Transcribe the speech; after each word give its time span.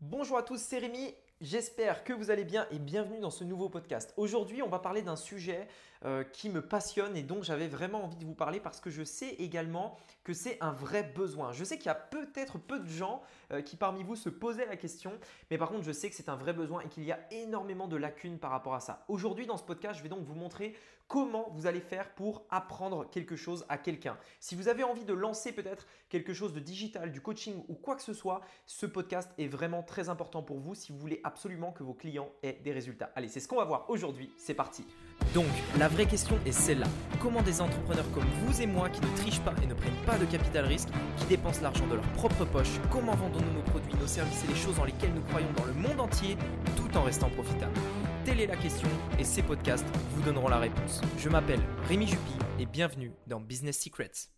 Bonjour 0.00 0.38
à 0.38 0.44
tous, 0.44 0.60
c'est 0.60 0.78
Rémi. 0.78 1.12
J'espère 1.40 2.02
que 2.02 2.12
vous 2.12 2.32
allez 2.32 2.42
bien 2.42 2.66
et 2.72 2.80
bienvenue 2.80 3.20
dans 3.20 3.30
ce 3.30 3.44
nouveau 3.44 3.68
podcast. 3.68 4.12
Aujourd'hui, 4.16 4.60
on 4.60 4.68
va 4.68 4.80
parler 4.80 5.02
d'un 5.02 5.14
sujet 5.14 5.68
euh, 6.04 6.24
qui 6.24 6.48
me 6.48 6.60
passionne 6.60 7.16
et 7.16 7.22
dont 7.22 7.44
j'avais 7.44 7.68
vraiment 7.68 8.02
envie 8.02 8.16
de 8.16 8.24
vous 8.24 8.34
parler 8.34 8.58
parce 8.58 8.80
que 8.80 8.90
je 8.90 9.04
sais 9.04 9.30
également 9.38 9.96
que 10.24 10.32
c'est 10.32 10.58
un 10.60 10.72
vrai 10.72 11.04
besoin. 11.04 11.52
Je 11.52 11.62
sais 11.62 11.76
qu'il 11.76 11.86
y 11.86 11.90
a 11.90 11.94
peut-être 11.94 12.58
peu 12.58 12.80
de 12.80 12.88
gens 12.88 13.22
euh, 13.52 13.62
qui 13.62 13.76
parmi 13.76 14.02
vous 14.02 14.16
se 14.16 14.28
posaient 14.28 14.66
la 14.66 14.76
question, 14.76 15.12
mais 15.48 15.58
par 15.58 15.68
contre, 15.68 15.84
je 15.84 15.92
sais 15.92 16.10
que 16.10 16.16
c'est 16.16 16.28
un 16.28 16.34
vrai 16.34 16.52
besoin 16.52 16.80
et 16.80 16.88
qu'il 16.88 17.04
y 17.04 17.12
a 17.12 17.20
énormément 17.30 17.86
de 17.86 17.96
lacunes 17.96 18.40
par 18.40 18.50
rapport 18.50 18.74
à 18.74 18.80
ça. 18.80 19.04
Aujourd'hui, 19.06 19.46
dans 19.46 19.56
ce 19.56 19.62
podcast, 19.62 19.98
je 19.98 20.02
vais 20.02 20.08
donc 20.08 20.24
vous 20.24 20.34
montrer 20.34 20.74
comment 21.08 21.48
vous 21.54 21.66
allez 21.66 21.80
faire 21.80 22.10
pour 22.14 22.44
apprendre 22.50 23.08
quelque 23.10 23.34
chose 23.34 23.64
à 23.68 23.78
quelqu'un. 23.78 24.16
Si 24.40 24.54
vous 24.54 24.68
avez 24.68 24.84
envie 24.84 25.06
de 25.06 25.14
lancer 25.14 25.52
peut-être 25.52 25.86
quelque 26.10 26.34
chose 26.34 26.52
de 26.52 26.60
digital, 26.60 27.10
du 27.10 27.22
coaching 27.22 27.64
ou 27.68 27.74
quoi 27.74 27.96
que 27.96 28.02
ce 28.02 28.12
soit, 28.12 28.42
ce 28.66 28.86
podcast 28.86 29.30
est 29.38 29.48
vraiment 29.48 29.82
très 29.82 30.10
important 30.10 30.42
pour 30.42 30.58
vous 30.58 30.74
si 30.74 30.92
vous 30.92 30.98
voulez 30.98 31.20
absolument 31.28 31.72
que 31.72 31.82
vos 31.82 31.92
clients 31.92 32.30
aient 32.42 32.58
des 32.64 32.72
résultats. 32.72 33.10
Allez, 33.14 33.28
c'est 33.28 33.40
ce 33.40 33.46
qu'on 33.46 33.58
va 33.58 33.64
voir 33.66 33.84
aujourd'hui, 33.90 34.30
c'est 34.38 34.54
parti. 34.54 34.86
Donc, 35.34 35.46
la 35.78 35.86
vraie 35.86 36.06
question 36.06 36.38
est 36.46 36.52
celle-là. 36.52 36.86
Comment 37.20 37.42
des 37.42 37.60
entrepreneurs 37.60 38.10
comme 38.12 38.24
vous 38.40 38.62
et 38.62 38.66
moi 38.66 38.88
qui 38.88 39.02
ne 39.02 39.14
trichent 39.14 39.42
pas 39.42 39.52
et 39.62 39.66
ne 39.66 39.74
prennent 39.74 40.04
pas 40.06 40.16
de 40.16 40.24
capital 40.24 40.64
risque, 40.64 40.88
qui 41.18 41.26
dépensent 41.26 41.60
l'argent 41.60 41.86
de 41.86 41.96
leur 41.96 42.12
propre 42.14 42.46
poche, 42.46 42.80
comment 42.90 43.14
vendons-nous 43.14 43.52
nos 43.52 43.62
produits, 43.62 43.94
nos 44.00 44.06
services 44.06 44.42
et 44.44 44.48
les 44.48 44.54
choses 44.54 44.76
dans 44.76 44.86
lesquelles 44.86 45.12
nous 45.12 45.20
croyons 45.22 45.52
dans 45.54 45.66
le 45.66 45.74
monde 45.74 46.00
entier 46.00 46.38
tout 46.76 46.96
en 46.96 47.02
restant 47.02 47.28
profitables? 47.28 47.78
Telle 48.24 48.40
est 48.40 48.46
la 48.46 48.56
question 48.56 48.88
et 49.18 49.24
ces 49.24 49.42
podcasts 49.42 49.86
vous 50.14 50.22
donneront 50.22 50.48
la 50.48 50.58
réponse. 50.58 51.02
Je 51.18 51.28
m'appelle 51.28 51.60
Rémi 51.88 52.06
Jupy 52.06 52.38
et 52.58 52.64
bienvenue 52.64 53.12
dans 53.26 53.40
Business 53.40 53.78
Secrets. 53.78 54.30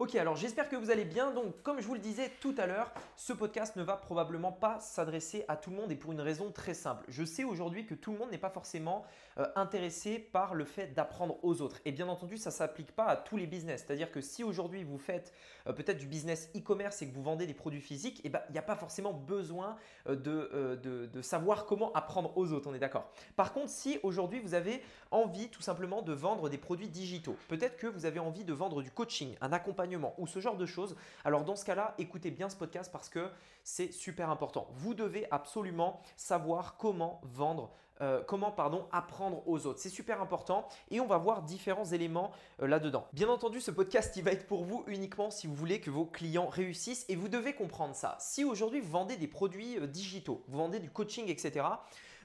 Ok, 0.00 0.16
alors 0.16 0.34
j'espère 0.34 0.68
que 0.68 0.74
vous 0.74 0.90
allez 0.90 1.04
bien. 1.04 1.30
Donc, 1.30 1.62
comme 1.62 1.80
je 1.80 1.86
vous 1.86 1.94
le 1.94 2.00
disais 2.00 2.28
tout 2.40 2.52
à 2.58 2.66
l'heure, 2.66 2.92
ce 3.14 3.32
podcast 3.32 3.76
ne 3.76 3.84
va 3.84 3.96
probablement 3.96 4.50
pas 4.50 4.80
s'adresser 4.80 5.44
à 5.46 5.56
tout 5.56 5.70
le 5.70 5.76
monde 5.76 5.92
et 5.92 5.94
pour 5.94 6.10
une 6.10 6.20
raison 6.20 6.50
très 6.50 6.74
simple. 6.74 7.04
Je 7.06 7.22
sais 7.22 7.44
aujourd'hui 7.44 7.86
que 7.86 7.94
tout 7.94 8.10
le 8.10 8.18
monde 8.18 8.32
n'est 8.32 8.38
pas 8.38 8.50
forcément 8.50 9.04
euh, 9.38 9.46
intéressé 9.54 10.18
par 10.18 10.56
le 10.56 10.64
fait 10.64 10.94
d'apprendre 10.94 11.38
aux 11.44 11.62
autres. 11.62 11.78
Et 11.84 11.92
bien 11.92 12.08
entendu, 12.08 12.38
ça 12.38 12.50
ne 12.50 12.54
s'applique 12.54 12.90
pas 12.90 13.04
à 13.04 13.14
tous 13.14 13.36
les 13.36 13.46
business. 13.46 13.84
C'est-à-dire 13.86 14.10
que 14.10 14.20
si 14.20 14.42
aujourd'hui 14.42 14.82
vous 14.82 14.98
faites 14.98 15.32
euh, 15.68 15.72
peut-être 15.72 15.98
du 15.98 16.06
business 16.06 16.50
e-commerce 16.56 17.00
et 17.02 17.08
que 17.08 17.14
vous 17.14 17.22
vendez 17.22 17.46
des 17.46 17.54
produits 17.54 17.80
physiques, 17.80 18.20
eh 18.24 18.30
ben, 18.30 18.40
il 18.48 18.52
n'y 18.52 18.58
a 18.58 18.62
pas 18.62 18.74
forcément 18.74 19.12
besoin 19.12 19.76
euh, 20.08 20.16
de, 20.16 21.06
de 21.06 21.22
savoir 21.22 21.66
comment 21.66 21.92
apprendre 21.92 22.36
aux 22.36 22.52
autres. 22.52 22.68
On 22.68 22.74
est 22.74 22.80
d'accord. 22.80 23.12
Par 23.36 23.52
contre, 23.52 23.68
si 23.68 24.00
aujourd'hui 24.02 24.40
vous 24.40 24.54
avez 24.54 24.82
envie 25.12 25.50
tout 25.50 25.62
simplement 25.62 26.02
de 26.02 26.12
vendre 26.12 26.48
des 26.48 26.58
produits 26.58 26.88
digitaux, 26.88 27.36
peut-être 27.46 27.76
que 27.76 27.86
vous 27.86 28.06
avez 28.06 28.18
envie 28.18 28.42
de 28.42 28.52
vendre 28.52 28.82
du 28.82 28.90
coaching, 28.90 29.36
un 29.40 29.52
accompagnement 29.52 29.84
ou 30.18 30.26
ce 30.26 30.40
genre 30.40 30.56
de 30.56 30.66
choses, 30.66 30.96
alors 31.24 31.44
dans 31.44 31.56
ce 31.56 31.64
cas-là, 31.64 31.94
écoutez 31.98 32.30
bien 32.30 32.48
ce 32.48 32.56
podcast 32.56 32.90
parce 32.92 33.08
que 33.08 33.28
c'est 33.62 33.92
super 33.92 34.30
important. 34.30 34.68
Vous 34.72 34.94
devez 34.94 35.26
absolument 35.30 36.00
savoir 36.16 36.76
comment 36.76 37.20
vendre, 37.24 37.72
euh, 38.00 38.22
comment 38.26 38.50
pardon, 38.50 38.86
apprendre 38.92 39.42
aux 39.48 39.66
autres. 39.66 39.80
C'est 39.80 39.88
super 39.88 40.20
important 40.20 40.68
et 40.90 41.00
on 41.00 41.06
va 41.06 41.18
voir 41.18 41.42
différents 41.42 41.84
éléments 41.84 42.32
euh, 42.62 42.66
là-dedans. 42.66 43.06
Bien 43.12 43.28
entendu, 43.28 43.60
ce 43.60 43.70
podcast, 43.70 44.16
il 44.16 44.24
va 44.24 44.32
être 44.32 44.46
pour 44.46 44.64
vous 44.64 44.84
uniquement 44.86 45.30
si 45.30 45.46
vous 45.46 45.54
voulez 45.54 45.80
que 45.80 45.90
vos 45.90 46.04
clients 46.04 46.48
réussissent 46.48 47.06
et 47.08 47.16
vous 47.16 47.28
devez 47.28 47.54
comprendre 47.54 47.94
ça. 47.94 48.16
Si 48.20 48.44
aujourd'hui 48.44 48.80
vous 48.80 48.90
vendez 48.90 49.16
des 49.16 49.28
produits 49.28 49.78
euh, 49.78 49.86
digitaux, 49.86 50.42
vous 50.48 50.58
vendez 50.58 50.80
du 50.80 50.90
coaching, 50.90 51.28
etc., 51.28 51.66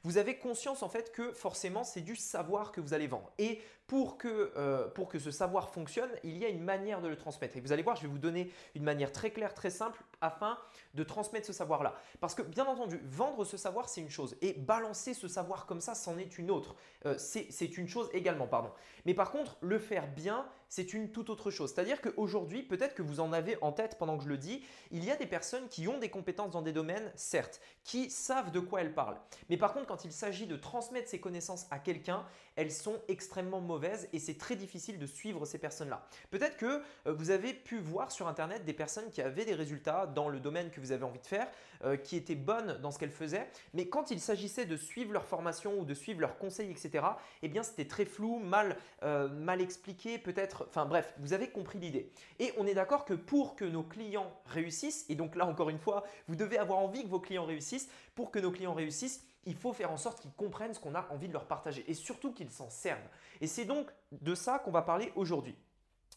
vous 0.04 0.18
avez 0.18 0.38
conscience 0.38 0.82
en 0.82 0.88
fait 0.90 1.12
que 1.12 1.34
forcément 1.34 1.84
c'est 1.84 2.02
du 2.02 2.16
savoir 2.16 2.72
que 2.72 2.82
vous 2.82 2.94
allez 2.94 3.08
vendre. 3.08 3.32
Et 3.38 3.62
pour 3.90 4.20
que, 4.20 4.54
euh, 4.56 4.88
pour 4.88 5.10
que 5.10 5.18
ce 5.18 5.32
savoir 5.32 5.72
fonctionne, 5.72 6.12
il 6.24 6.38
y 6.38 6.46
a 6.46 6.48
une 6.48 6.64
manière 6.64 7.02
de 7.02 7.08
le 7.08 7.18
transmettre. 7.18 7.58
Et 7.58 7.60
vous 7.60 7.72
allez 7.72 7.82
voir, 7.82 7.96
je 7.96 8.04
vais 8.04 8.08
vous 8.08 8.20
donner 8.20 8.52
une 8.76 8.84
manière 8.84 9.12
très 9.12 9.32
claire, 9.32 9.56
très 9.56 9.72
simple 9.72 10.04
afin 10.22 10.60
de 10.94 11.04
transmettre 11.04 11.48
ce 11.48 11.54
savoir-là. 11.54 11.96
Parce 12.20 12.36
que 12.36 12.44
bien 12.44 12.68
entendu, 12.68 13.02
vendre 13.06 13.44
ce 13.46 13.58
savoir, 13.58 13.90
c'est 13.90 14.02
une 14.02 14.12
chose. 14.12 14.36
Et 14.42 14.54
balancer 14.54 15.16
ce 15.16 15.28
savoir 15.28 15.66
comme 15.66 15.82
ça, 15.82 15.96
c'en 15.96 16.20
est 16.20 16.38
une 16.38 16.52
autre. 16.52 16.76
Euh, 17.08 17.16
c'est 17.18 17.78
une 17.78 17.88
chose 17.88 18.12
également, 18.14 18.46
pardon. 18.46 18.70
Mais 19.06 19.16
par 19.16 19.32
contre, 19.32 19.58
le 19.62 19.80
faire 19.80 20.08
bien, 20.08 20.48
c'est 20.68 20.94
une 20.94 21.12
toute 21.12 21.32
autre 21.32 21.50
chose. 21.50 21.74
C'est-à-dire 21.74 22.00
qu'aujourd'hui, 22.00 22.62
peut-être 22.62 22.94
que 22.94 23.02
vous 23.02 23.20
en 23.20 23.34
avez 23.34 23.58
en 23.62 23.72
tête 23.72 23.98
pendant 23.98 24.20
que 24.20 24.24
je 24.24 24.30
le 24.30 24.38
dis, 24.38 24.64
il 24.92 25.04
y 25.04 25.10
a 25.10 25.16
des 25.16 25.26
personnes 25.26 25.68
qui 25.68 25.88
ont 25.88 25.98
des 25.98 26.10
compétences 26.10 26.52
dans 26.52 26.62
des 26.62 26.74
domaines, 26.74 27.12
certes, 27.16 27.60
qui 27.84 28.12
savent 28.12 28.52
de 28.52 28.60
quoi 28.60 28.82
elles 28.82 28.94
parlent. 28.94 29.18
Mais 29.50 29.58
par 29.58 29.74
contre, 29.74 29.88
quand 29.88 30.06
il 30.06 30.12
s'agit 30.12 30.46
de 30.46 30.56
transmettre 30.56 31.10
ces 31.10 31.20
connaissances 31.20 31.66
à 31.72 31.80
quelqu'un, 31.80 32.24
elles 32.56 32.72
sont 32.72 33.00
extrêmement 33.08 33.62
mauvaises 33.62 33.79
et 34.14 34.20
c'est 34.20 34.38
très 34.38 34.56
difficile 34.56 35.00
de 35.00 35.06
suivre 35.06 35.46
ces 35.46 35.58
personnes-là. 35.58 36.06
Peut-être 36.32 36.58
que 36.58 36.82
euh, 37.08 37.14
vous 37.14 37.32
avez 37.32 37.54
pu 37.54 37.80
voir 37.80 38.12
sur 38.12 38.28
Internet 38.28 38.66
des 38.66 38.74
personnes 38.74 39.10
qui 39.10 39.22
avaient 39.22 39.46
des 39.46 39.54
résultats 39.54 40.08
dans 40.08 40.30
le 40.30 40.40
domaine 40.40 40.70
que 40.70 40.80
vous 40.80 40.92
avez 40.92 41.04
envie 41.04 41.20
de 41.20 41.28
faire, 41.28 41.48
euh, 41.84 41.98
qui 41.98 42.16
étaient 42.16 42.36
bonnes 42.36 42.78
dans 42.82 42.92
ce 42.92 43.00
qu'elles 43.00 43.10
faisaient, 43.12 43.48
mais 43.74 43.88
quand 43.88 44.12
il 44.12 44.20
s'agissait 44.20 44.66
de 44.66 44.78
suivre 44.78 45.14
leur 45.14 45.26
formation 45.26 45.80
ou 45.80 45.86
de 45.86 45.94
suivre 45.94 46.22
leurs 46.22 46.38
conseils, 46.38 46.72
etc., 46.72 47.06
eh 47.42 47.48
bien 47.48 47.64
c'était 47.64 47.88
très 47.88 48.06
flou, 48.06 48.40
mal, 48.40 48.78
euh, 49.04 49.30
mal 49.30 49.62
expliqué, 49.62 50.18
peut-être, 50.18 50.66
enfin 50.68 50.86
bref, 50.86 51.14
vous 51.20 51.34
avez 51.34 51.50
compris 51.50 51.80
l'idée. 51.80 52.12
Et 52.40 52.52
on 52.58 52.68
est 52.68 52.74
d'accord 52.74 53.06
que 53.06 53.14
pour 53.14 53.56
que 53.56 53.66
nos 53.66 53.84
clients 53.84 54.32
réussissent, 54.46 55.06
et 55.10 55.16
donc 55.16 55.36
là 55.36 55.46
encore 55.46 55.70
une 55.70 55.80
fois, 55.80 56.04
vous 56.28 56.36
devez 56.36 56.58
avoir 56.58 56.80
envie 56.80 57.04
que 57.04 57.10
vos 57.10 57.20
clients 57.20 57.46
réussissent, 57.46 57.90
pour 58.16 58.32
que 58.32 58.40
nos 58.40 58.52
clients 58.52 58.74
réussissent, 58.74 59.24
il 59.46 59.56
faut 59.56 59.74
faire 59.74 59.92
en 59.92 59.98
sorte 59.98 60.22
qu'ils 60.22 60.34
comprennent 60.34 60.74
ce 60.74 60.80
qu'on 60.80 60.96
a 60.96 61.08
envie 61.12 61.28
de 61.28 61.34
leur 61.34 61.46
partager 61.46 61.84
et 61.88 61.94
surtout 61.94 62.34
qu'ils 62.34 62.52
s'en 62.52 62.70
servent. 62.70 63.00
Et 63.42 63.48
c'est 63.48 63.66
donc 63.66 63.90
de 64.12 64.36
ça 64.36 64.60
qu'on 64.60 64.72
va 64.72 64.82
parler 64.82 65.12
aujourd'hui. 65.16 65.56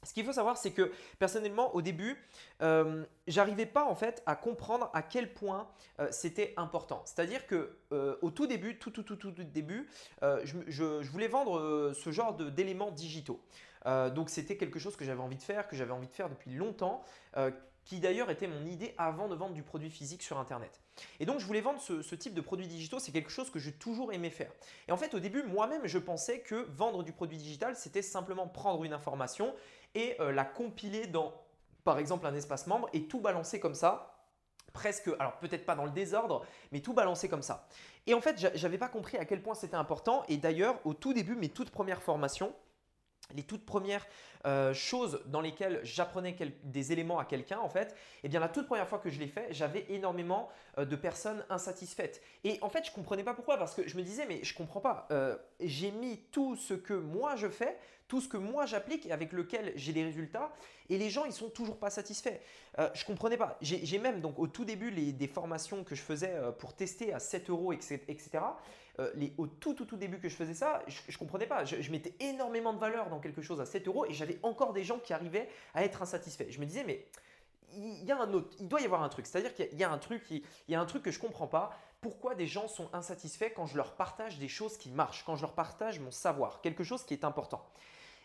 Ce 0.04 0.12
qu'il 0.12 0.24
faut 0.24 0.32
savoir, 0.32 0.56
c'est 0.56 0.72
que 0.72 0.90
personnellement, 1.20 1.74
au 1.76 1.82
début, 1.82 2.16
euh, 2.60 3.04
j'arrivais 3.28 3.66
pas 3.66 3.84
en 3.84 3.94
fait 3.94 4.20
à 4.26 4.34
comprendre 4.34 4.90
à 4.94 5.02
quel 5.02 5.32
point 5.32 5.68
euh, 6.00 6.08
c'était 6.10 6.54
important. 6.56 7.02
C'est-à-dire 7.04 7.46
que 7.46 7.76
euh, 7.92 8.16
au 8.20 8.30
tout 8.30 8.48
début, 8.48 8.78
tout 8.78 8.90
tout 8.90 9.04
tout 9.04 9.14
tout, 9.14 9.30
début, 9.30 9.88
je, 10.22 10.58
je, 10.66 11.10
voulais 11.10 11.28
vendre 11.28 11.92
ce 11.94 12.10
genre 12.10 12.34
d'éléments 12.34 12.90
digitaux. 12.90 13.40
donc 13.86 14.30
c'était 14.30 14.56
quelque 14.56 14.78
chose 14.78 14.96
que 14.96 15.04
j'avais 15.04 15.20
envie 15.20 15.36
de 15.36 15.42
faire, 15.42 15.68
que 15.68 15.76
j'avais 15.76 15.92
envie 15.92 16.08
de 16.08 16.12
faire 16.12 16.28
depuis 16.28 16.52
longtemps, 16.52 17.04
qui 17.84 17.98
d'ailleurs 18.00 18.30
était 18.30 18.46
mon 18.46 18.64
idée 18.66 18.94
avant 18.98 19.28
de 19.28 19.34
vendre 19.34 19.54
du 19.54 19.62
produit 19.62 19.90
physique 19.90 20.22
sur 20.22 20.38
Internet. 20.38 20.80
Et 21.20 21.26
donc 21.26 21.40
je 21.40 21.46
voulais 21.46 21.60
vendre 21.60 21.80
ce, 21.80 22.14
type 22.14 22.34
de 22.34 22.40
produits 22.40 22.66
digitaux, 22.66 22.98
c'est 22.98 23.12
quelque 23.12 23.30
chose 23.30 23.50
que 23.50 23.58
j'ai 23.58 23.72
toujours 23.72 24.12
aimé 24.12 24.30
faire. 24.30 24.52
Et 24.88 24.92
en 24.92 24.96
fait 24.96 25.14
au 25.14 25.20
début, 25.20 25.42
moi-même, 25.42 25.86
je 25.86 25.98
pensais 25.98 26.40
que 26.40 26.66
vendre 26.70 27.02
du 27.02 27.12
produit 27.12 27.38
digital, 27.38 27.76
c'était 27.76 28.02
simplement 28.02 28.46
prendre 28.46 28.84
une 28.84 28.92
information 28.92 29.54
et 29.94 30.16
euh, 30.20 30.32
la 30.32 30.44
compiler 30.44 31.06
dans, 31.06 31.34
par 31.84 31.98
exemple, 31.98 32.26
un 32.26 32.34
espace 32.34 32.66
membre 32.66 32.88
et 32.92 33.04
tout 33.06 33.20
balancer 33.20 33.60
comme 33.60 33.74
ça 33.74 34.12
presque, 34.72 35.10
alors 35.18 35.38
peut-être 35.38 35.66
pas 35.66 35.74
dans 35.74 35.84
le 35.84 35.90
désordre, 35.90 36.44
mais 36.70 36.80
tout 36.80 36.92
balancer 36.94 37.28
comme 37.28 37.42
ça. 37.42 37.68
Et 38.06 38.14
en 38.14 38.20
fait, 38.20 38.52
j'avais 38.54 38.78
pas 38.78 38.88
compris 38.88 39.16
à 39.18 39.24
quel 39.24 39.42
point 39.42 39.54
c'était 39.54 39.76
important. 39.76 40.24
Et 40.28 40.36
d'ailleurs, 40.36 40.80
au 40.84 40.94
tout 40.94 41.12
début, 41.12 41.34
mes 41.34 41.48
toutes 41.48 41.70
premières 41.70 42.02
formations, 42.02 42.54
les 43.34 43.42
toutes 43.42 43.64
premières 43.64 44.06
euh, 44.44 44.74
choses 44.74 45.20
dans 45.26 45.40
lesquelles 45.40 45.80
j'apprenais 45.84 46.36
des 46.64 46.92
éléments 46.92 47.18
à 47.18 47.24
quelqu'un, 47.24 47.60
en 47.60 47.68
fait, 47.68 47.94
eh 48.24 48.28
bien 48.28 48.40
la 48.40 48.48
toute 48.48 48.66
première 48.66 48.88
fois 48.88 48.98
que 48.98 49.10
je 49.10 49.20
l'ai 49.20 49.28
fait, 49.28 49.48
j'avais 49.50 49.86
énormément 49.88 50.48
euh, 50.78 50.84
de 50.84 50.96
personnes 50.96 51.44
insatisfaites. 51.48 52.20
Et 52.44 52.58
en 52.60 52.68
fait, 52.68 52.84
je 52.84 52.90
ne 52.90 52.94
comprenais 52.94 53.22
pas 53.22 53.34
pourquoi, 53.34 53.56
parce 53.56 53.74
que 53.74 53.86
je 53.86 53.96
me 53.96 54.02
disais, 54.02 54.26
mais 54.26 54.42
je 54.42 54.52
ne 54.52 54.58
comprends 54.58 54.80
pas. 54.80 55.06
Euh, 55.10 55.36
j'ai 55.60 55.90
mis 55.92 56.18
tout 56.32 56.56
ce 56.56 56.74
que 56.74 56.94
moi 56.94 57.36
je 57.36 57.48
fais, 57.48 57.78
tout 58.08 58.20
ce 58.20 58.28
que 58.28 58.36
moi 58.36 58.66
j'applique 58.66 59.10
avec 59.10 59.32
lequel 59.32 59.72
j'ai 59.76 59.92
des 59.92 60.02
résultats, 60.02 60.52
et 60.90 60.98
les 60.98 61.08
gens, 61.08 61.24
ils 61.24 61.32
sont 61.32 61.48
toujours 61.48 61.78
pas 61.78 61.88
satisfaits. 61.88 62.38
je 62.76 62.82
ne 62.82 63.06
comprenais 63.06 63.38
pas. 63.38 63.56
J'ai 63.62 63.98
même, 63.98 64.20
donc 64.20 64.38
au 64.38 64.46
tout 64.46 64.66
début, 64.66 64.90
les, 64.90 65.12
des 65.12 65.28
formations 65.28 65.84
que 65.84 65.94
je 65.94 66.02
faisais 66.02 66.34
pour 66.58 66.74
tester 66.74 67.14
à 67.14 67.18
7 67.18 67.48
euros, 67.48 67.72
etc. 67.72 68.00
Les, 69.14 69.32
au 69.38 69.46
tout, 69.46 69.74
tout, 69.74 69.86
tout 69.86 69.96
début 69.96 70.18
que 70.18 70.28
je 70.28 70.36
faisais 70.36 70.54
ça, 70.54 70.82
je 70.86 71.00
ne 71.10 71.16
comprenais 71.16 71.46
pas. 71.46 71.64
Je, 71.64 71.90
mettais 71.90 72.14
énormément 72.20 72.74
de 72.74 72.78
valeur 72.78 73.08
dans 73.08 73.20
quelque 73.20 73.40
chose 73.40 73.60
à 73.60 73.66
7 73.66 73.88
euros 73.88 74.04
et 74.06 74.12
j'avais 74.12 74.38
encore 74.42 74.72
des 74.72 74.84
gens 74.84 74.98
qui 74.98 75.12
arrivaient 75.12 75.48
à 75.74 75.82
être 75.82 76.02
insatisfaits. 76.02 76.50
Je 76.50 76.60
me 76.60 76.66
disais, 76.66 76.84
mais 76.84 77.06
il 77.74 78.04
y 78.04 78.12
a 78.12 78.20
un 78.20 78.32
autre, 78.32 78.54
il 78.60 78.68
doit 78.68 78.80
y 78.80 78.84
avoir 78.84 79.02
un 79.02 79.08
truc. 79.08 79.26
C'est-à-dire 79.26 79.54
qu'il 79.54 79.78
y 79.78 79.84
a 79.84 79.90
un 79.90 79.98
truc, 79.98 80.22
il 80.30 80.42
y 80.68 80.74
a 80.74 80.80
un 80.80 80.84
truc 80.84 81.02
que 81.02 81.10
je 81.10 81.18
ne 81.18 81.22
comprends 81.22 81.46
pas. 81.46 81.76
Pourquoi 82.00 82.34
des 82.34 82.46
gens 82.46 82.68
sont 82.68 82.90
insatisfaits 82.92 83.52
quand 83.54 83.66
je 83.66 83.76
leur 83.76 83.94
partage 83.94 84.38
des 84.38 84.48
choses 84.48 84.76
qui 84.76 84.90
marchent, 84.90 85.24
quand 85.24 85.36
je 85.36 85.42
leur 85.42 85.54
partage 85.54 86.00
mon 86.00 86.10
savoir, 86.10 86.60
quelque 86.60 86.84
chose 86.84 87.04
qui 87.04 87.14
est 87.14 87.24
important? 87.24 87.64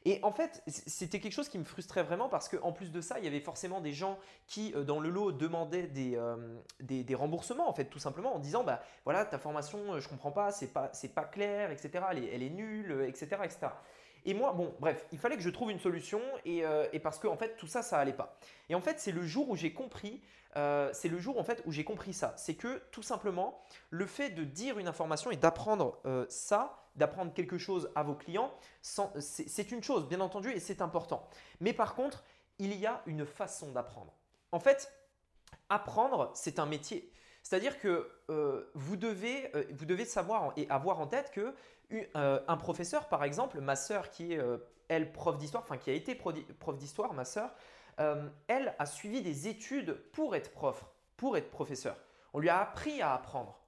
Et 0.06 0.20
en 0.24 0.32
fait, 0.32 0.64
c'était 0.68 1.20
quelque 1.20 1.34
chose 1.34 1.50
qui 1.50 1.58
me 1.58 1.64
frustrait 1.64 2.04
vraiment 2.04 2.30
parce 2.30 2.48
qu'en 2.50 2.72
plus 2.72 2.92
de 2.92 3.02
ça, 3.02 3.20
il 3.20 3.26
y 3.26 3.28
avait 3.28 3.40
forcément 3.40 3.82
des 3.82 3.94
gens 3.94 4.18
qui, 4.48 4.74
euh, 4.76 4.84
dans 4.84 5.00
le 5.00 5.10
lot, 5.10 5.32
demandaient 5.32 5.90
euh, 5.98 6.58
des, 6.80 7.04
des, 7.04 7.16
remboursements, 7.16 7.70
en 7.70 7.74
fait, 7.74 7.86
tout 7.86 8.00
simplement, 8.00 8.36
en 8.36 8.40
disant, 8.40 8.64
bah 8.64 8.82
voilà, 9.04 9.26
ta 9.26 9.38
formation, 9.38 9.94
euh, 9.94 10.00
je 10.00 10.08
comprends 10.08 10.32
pas, 10.32 10.52
c'est 10.52 10.72
pas, 10.72 10.92
pas 11.14 11.24
clair, 11.24 11.72
etc., 11.72 12.06
elle 12.12 12.44
est, 12.44 12.50
nulle, 12.50 13.06
etc., 13.08 13.42
etc. 13.44 13.68
Et 14.26 14.34
moi, 14.34 14.54
bon, 14.54 14.74
bref, 14.80 15.06
il 15.12 15.20
fallait 15.20 15.36
que 15.36 15.42
je 15.42 15.50
trouve 15.50 15.72
une 15.72 15.80
solution 15.80 16.22
et, 16.46 16.66
euh, 16.66 16.86
parce 17.04 17.18
que 17.20 17.28
en 17.28 17.38
fait 17.38 17.56
tout 17.56 17.68
ça, 17.68 17.82
ça 17.82 17.98
allait 17.98 18.14
pas. 18.14 18.38
Et 18.70 18.76
en 18.76 18.82
fait, 18.82 19.00
c'est 19.00 19.12
le 19.12 19.24
jour 19.24 19.50
où 19.50 19.56
j'ai 19.56 19.74
compris, 19.74 20.22
c'est 20.56 21.08
le 21.08 21.20
jour 21.20 21.38
en 21.38 21.44
fait 21.44 21.62
où 21.68 21.72
j'ai 21.72 21.84
compris 21.84 22.14
ça, 22.14 22.34
c'est 22.36 22.56
que 22.56 22.82
tout 22.92 23.04
simplement 23.04 23.62
le 23.92 24.08
fait 24.08 24.32
de 24.32 24.44
dire 24.44 24.80
une 24.80 24.88
information 24.88 25.30
et 25.30 25.38
d'apprendre 25.38 26.00
ça, 26.30 26.87
d'apprendre 26.98 27.34
quelque 27.34 27.58
chose 27.58 27.92
à 27.96 28.04
vos 28.04 28.16
clients, 28.16 28.52
c'est 28.82 29.72
une 29.72 29.84
chose 29.84 30.08
bien 30.08 30.20
entendu 30.20 30.52
et 30.52 30.60
c'est 30.60 30.82
important. 30.82 31.28
Mais 31.62 31.74
par 31.74 31.96
contre, 31.96 32.24
il 32.60 32.76
y 32.76 32.86
a 32.86 33.02
une 33.06 33.26
façon 33.26 33.72
d'apprendre. 33.72 34.14
En 34.52 34.60
fait, 34.60 34.92
apprendre, 35.70 36.32
c'est 36.34 36.60
un 36.60 36.66
métier. 36.66 37.12
C'est-à-dire 37.44 37.80
que 37.80 38.12
euh, 38.30 38.70
vous, 38.74 38.98
devez, 38.98 39.56
euh, 39.56 39.64
vous 39.72 39.86
devez 39.86 40.06
savoir 40.06 40.52
et 40.58 40.70
avoir 40.70 41.00
en 41.00 41.08
tête 41.08 41.32
que 41.32 41.54
euh, 41.94 42.42
un 42.46 42.58
professeur, 42.58 43.08
par 43.08 43.24
exemple, 43.24 43.62
ma 43.62 43.76
sœur 43.76 44.10
qui 44.10 44.34
est, 44.34 44.42
elle, 44.90 45.14
prof 45.14 45.38
d'histoire, 45.38 45.64
enfin 45.64 45.78
qui 45.78 45.90
a 45.90 45.94
été 45.94 46.16
prof 46.16 46.78
d'histoire, 46.78 47.14
ma 47.14 47.26
sœur, 47.26 47.54
elle 48.48 48.76
a 48.78 48.86
suivi 48.86 49.22
des 49.22 49.48
études 49.48 49.94
pour 50.12 50.36
être 50.36 50.52
prof, 50.52 50.86
pour 51.16 51.38
être 51.38 51.50
professeur. 51.50 51.96
On 52.34 52.40
lui 52.40 52.50
a 52.50 52.60
appris 52.60 53.02
à 53.02 53.14
apprendre 53.14 53.60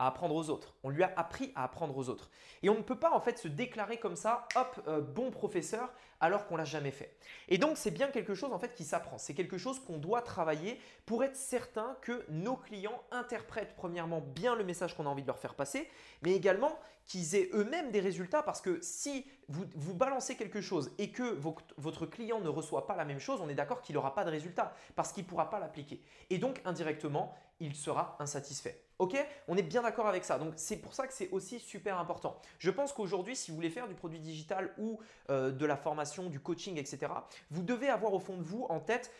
à 0.00 0.06
apprendre 0.06 0.34
aux 0.34 0.48
autres. 0.48 0.74
On 0.82 0.88
lui 0.88 1.04
a 1.04 1.12
appris 1.16 1.52
à 1.54 1.62
apprendre 1.62 1.96
aux 1.96 2.08
autres. 2.08 2.30
Et 2.62 2.70
on 2.70 2.74
ne 2.74 2.82
peut 2.82 2.98
pas 2.98 3.12
en 3.12 3.20
fait 3.20 3.38
se 3.38 3.48
déclarer 3.48 3.98
comme 3.98 4.16
ça, 4.16 4.48
hop, 4.56 4.80
euh, 4.88 5.00
bon 5.02 5.30
professeur, 5.30 5.92
alors 6.20 6.46
qu'on 6.46 6.56
l'a 6.56 6.64
jamais 6.64 6.90
fait. 6.90 7.14
Et 7.48 7.58
donc 7.58 7.76
c'est 7.76 7.90
bien 7.90 8.08
quelque 8.08 8.34
chose 8.34 8.52
en 8.52 8.58
fait 8.58 8.74
qui 8.74 8.84
s'apprend. 8.84 9.18
C'est 9.18 9.34
quelque 9.34 9.58
chose 9.58 9.78
qu'on 9.78 9.98
doit 9.98 10.22
travailler 10.22 10.80
pour 11.04 11.22
être 11.22 11.36
certain 11.36 11.96
que 12.00 12.24
nos 12.30 12.56
clients 12.56 13.02
interprètent 13.10 13.74
premièrement 13.76 14.22
bien 14.22 14.56
le 14.56 14.64
message 14.64 14.96
qu'on 14.96 15.04
a 15.06 15.10
envie 15.10 15.22
de 15.22 15.26
leur 15.26 15.38
faire 15.38 15.54
passer, 15.54 15.88
mais 16.22 16.32
également 16.32 16.78
qu'ils 17.10 17.34
aient 17.34 17.50
eux-mêmes 17.54 17.90
des 17.90 17.98
résultats 17.98 18.44
parce 18.44 18.60
que 18.60 18.78
si 18.82 19.26
vous, 19.48 19.64
vous 19.74 19.94
balancez 19.94 20.36
quelque 20.36 20.60
chose 20.60 20.92
et 20.96 21.10
que 21.10 21.36
votre 21.76 22.06
client 22.06 22.40
ne 22.40 22.48
reçoit 22.48 22.86
pas 22.86 22.94
la 22.94 23.04
même 23.04 23.18
chose, 23.18 23.40
on 23.40 23.48
est 23.48 23.54
d'accord 23.54 23.82
qu'il 23.82 23.96
n'aura 23.96 24.14
pas 24.14 24.24
de 24.24 24.30
résultat 24.30 24.72
parce 24.94 25.12
qu'il 25.12 25.24
ne 25.24 25.28
pourra 25.28 25.50
pas 25.50 25.58
l'appliquer. 25.58 26.00
Et 26.30 26.38
donc 26.38 26.60
indirectement, 26.64 27.34
il 27.58 27.74
sera 27.74 28.16
insatisfait. 28.20 28.80
Ok? 29.00 29.16
On 29.48 29.56
est 29.56 29.64
bien 29.64 29.82
d'accord 29.82 30.06
avec 30.06 30.24
ça. 30.24 30.38
Donc 30.38 30.52
c'est 30.54 30.76
pour 30.76 30.94
ça 30.94 31.08
que 31.08 31.12
c'est 31.12 31.30
aussi 31.30 31.58
super 31.58 31.98
important. 31.98 32.40
Je 32.60 32.70
pense 32.70 32.92
qu'aujourd'hui, 32.92 33.34
si 33.34 33.50
vous 33.50 33.56
voulez 33.56 33.70
faire 33.70 33.88
du 33.88 33.94
produit 33.94 34.20
digital 34.20 34.72
ou 34.78 35.00
euh, 35.30 35.50
de 35.50 35.66
la 35.66 35.76
formation, 35.76 36.28
du 36.28 36.38
coaching, 36.38 36.78
etc., 36.78 37.12
vous 37.50 37.64
devez 37.64 37.88
avoir 37.88 38.14
au 38.14 38.20
fond 38.20 38.36
de 38.36 38.44
vous 38.44 38.66
en 38.68 38.78
tête 38.78 39.12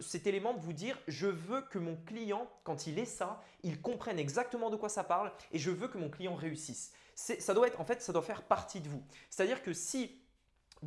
cet 0.00 0.26
élément 0.26 0.52
de 0.52 0.60
vous 0.60 0.72
dire 0.72 0.98
je 1.06 1.28
veux 1.28 1.60
que 1.60 1.78
mon 1.78 1.94
client, 1.94 2.50
quand 2.64 2.88
il 2.88 2.98
est 2.98 3.04
ça, 3.04 3.40
il 3.62 3.80
comprenne 3.80 4.18
exactement 4.18 4.68
de 4.68 4.76
quoi 4.76 4.88
ça 4.88 5.04
parle 5.04 5.30
et 5.52 5.58
je 5.60 5.70
veux 5.70 5.86
que 5.86 5.98
mon 5.98 6.10
client 6.10 6.34
réussisse. 6.34 6.92
Ça 7.16 7.54
doit 7.54 7.66
être 7.66 7.80
en 7.80 7.84
fait, 7.84 8.02
ça 8.02 8.12
doit 8.12 8.22
faire 8.22 8.42
partie 8.42 8.80
de 8.80 8.88
vous. 8.88 9.02
C'est-à-dire 9.30 9.62
que 9.62 9.72
si 9.72 10.20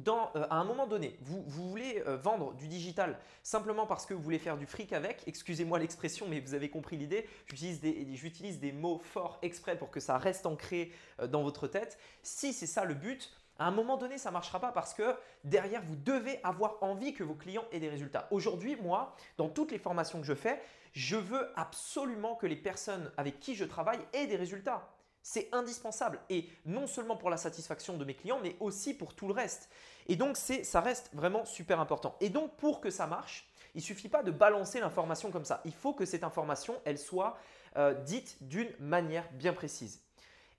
euh, 0.08 0.46
à 0.50 0.58
un 0.58 0.64
moment 0.64 0.88
donné, 0.88 1.18
vous, 1.22 1.44
voulez 1.48 2.04
euh, 2.08 2.18
vendre 2.18 2.54
du 2.54 2.68
digital 2.68 3.18
simplement 3.44 3.86
parce 3.86 4.06
que 4.06 4.14
vous 4.14 4.22
voulez 4.22 4.40
faire 4.40 4.58
du 4.58 4.66
fric 4.66 4.94
avec, 4.94 5.24
excusez-moi 5.26 5.80
l'expression, 5.80 6.28
mais 6.28 6.40
vous 6.40 6.54
avez 6.54 6.70
compris 6.70 6.96
l'idée, 6.98 7.28
j'utilise 7.48 8.60
des, 8.60 8.72
mots 8.72 9.00
forts 9.00 9.40
exprès 9.42 9.78
pour 9.78 9.90
que 9.90 10.00
ça 10.00 10.18
reste 10.18 10.46
ancré 10.46 10.92
euh, 11.20 11.28
dans 11.28 11.42
votre 11.42 11.68
tête. 11.68 11.98
Si 12.22 12.54
c'est 12.54 12.68
ça 12.68 12.86
le 12.86 12.94
but, 12.94 13.32
à 13.58 13.68
un 13.68 13.72
moment 13.72 13.98
donné, 13.98 14.18
ça 14.18 14.30
ne 14.30 14.34
marchera 14.34 14.60
pas 14.60 14.72
parce 14.72 14.94
que 14.94 15.16
derrière, 15.44 15.82
vous 15.82 15.96
devez 15.96 16.40
avoir 16.44 16.78
envie 16.82 17.14
que 17.14 17.24
vos 17.24 17.36
clients 17.36 17.66
aient 17.72 17.80
des 17.80 17.90
résultats. 17.90 18.28
Aujourd'hui, 18.32 18.78
moi, 18.78 19.16
dans 19.38 19.50
toutes 19.50 19.72
les 19.72 19.80
formations 19.80 20.22
que 20.22 20.28
je 20.28 20.36
fais, 20.36 20.62
je 20.94 21.18
veux 21.18 21.50
absolument 21.60 22.36
que 22.36 22.48
les 22.48 22.56
personnes 22.56 23.12
avec 23.18 23.40
qui 23.40 23.56
je 23.56 23.66
travaille 23.66 24.00
aient 24.14 24.28
des 24.28 24.38
résultats. 24.38 24.88
C'est 25.32 25.48
indispensable 25.52 26.20
et 26.32 26.50
non 26.66 26.88
seulement 26.88 27.16
pour 27.16 27.30
la 27.30 27.38
satisfaction 27.38 27.96
de 27.98 28.04
mes 28.04 28.16
clients, 28.16 28.40
mais 28.42 28.56
aussi 28.60 28.96
pour 28.96 29.14
tout 29.14 29.28
le 29.28 29.34
reste. 29.36 29.70
Et 30.08 30.16
donc, 30.16 30.36
ça 30.38 30.82
reste 30.82 31.12
vraiment 31.14 31.46
super 31.46 31.80
important. 31.80 32.16
Et 32.20 32.30
donc, 32.30 32.56
pour 32.56 32.82
que 32.82 32.90
ça 32.90 33.06
marche, 33.06 33.48
il 33.76 33.78
ne 33.78 33.84
suffit 33.84 34.10
pas 34.10 34.24
de 34.24 34.32
balancer 34.32 34.80
l'information 34.80 35.30
comme 35.30 35.46
ça. 35.46 35.62
Il 35.66 35.74
faut 35.76 35.94
que 35.94 36.04
cette 36.04 36.24
information, 36.24 36.82
elle 36.84 36.98
soit 36.98 37.38
euh, 37.78 37.94
dite 37.94 38.38
d'une 38.42 38.74
manière 38.80 39.32
bien 39.34 39.54
précise. 39.54 40.02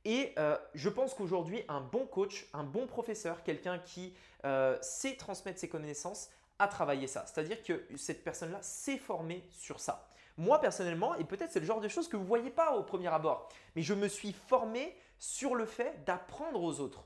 Et 0.04 0.34
euh, 0.38 0.56
je 0.74 0.88
pense 0.88 1.14
qu'aujourd'hui, 1.14 1.64
un 1.66 1.80
bon 1.80 2.06
coach, 2.06 2.46
un 2.54 2.62
bon 2.62 2.86
professeur, 2.86 3.42
quelqu'un 3.42 3.80
qui 3.80 4.14
euh, 4.44 4.78
sait 4.82 5.16
transmettre 5.16 5.58
ses 5.58 5.68
connaissances, 5.68 6.30
a 6.60 6.68
travaillé 6.68 7.08
ça. 7.08 7.24
C'est-à-dire 7.26 7.60
que 7.64 7.88
cette 7.96 8.22
personne-là 8.22 8.62
s'est 8.62 8.98
formée 8.98 9.44
sur 9.50 9.80
ça. 9.80 10.08
Moi, 10.40 10.58
personnellement, 10.58 11.14
et 11.16 11.24
peut-être 11.24 11.52
c'est 11.52 11.60
le 11.60 11.66
genre 11.66 11.82
de 11.82 11.88
choses 11.88 12.08
que 12.08 12.16
vous 12.16 12.22
ne 12.22 12.28
voyez 12.28 12.48
pas 12.48 12.74
au 12.74 12.82
premier 12.82 13.08
abord, 13.08 13.50
mais 13.76 13.82
je 13.82 13.92
me 13.92 14.08
suis 14.08 14.32
formé 14.32 14.96
sur 15.18 15.54
le 15.54 15.66
fait 15.66 16.02
d'apprendre 16.06 16.62
aux 16.62 16.80
autres. 16.80 17.04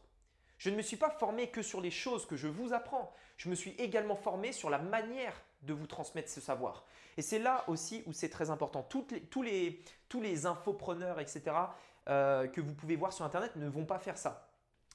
Je 0.57 0.71
ne 0.71 0.77
me 0.77 0.83
suis 0.83 0.97
pas 0.97 1.11
formé 1.11 1.49
que 1.49 1.61
sur 1.61 1.81
les 1.81 1.91
choses 1.91 2.27
que 2.27 2.37
je 2.37 2.47
vous 2.47 2.73
apprends. 2.73 3.13
Je 3.37 3.49
me 3.49 3.57
suis 3.57 3.73
également 3.73 4.15
formé 4.15 4.53
sur 4.53 4.71
la 4.71 4.79
manière 4.79 5.35
de 5.63 5.73
vous 5.73 5.89
transmettre 5.89 6.31
ce 6.31 6.41
savoir. 6.41 6.85
Et 7.17 7.23
c'est 7.23 7.41
là 7.41 7.65
aussi 7.67 8.05
où 8.07 8.13
c'est 8.13 8.29
très 8.29 8.51
important. 8.51 8.85
tous, 8.85 9.43
les, 9.43 10.47
infopreneurs, 10.47 11.19
etc., 11.19 11.43
euh, 12.09 12.47
que 12.47 12.61
vous 12.61 12.73
pouvez 12.73 12.95
voir 12.95 13.13
sur 13.13 13.25
Internet 13.25 13.57
ne 13.57 13.69
vont 13.69 13.85
pas 13.85 13.99
faire 13.99 14.17
ça. 14.17 14.49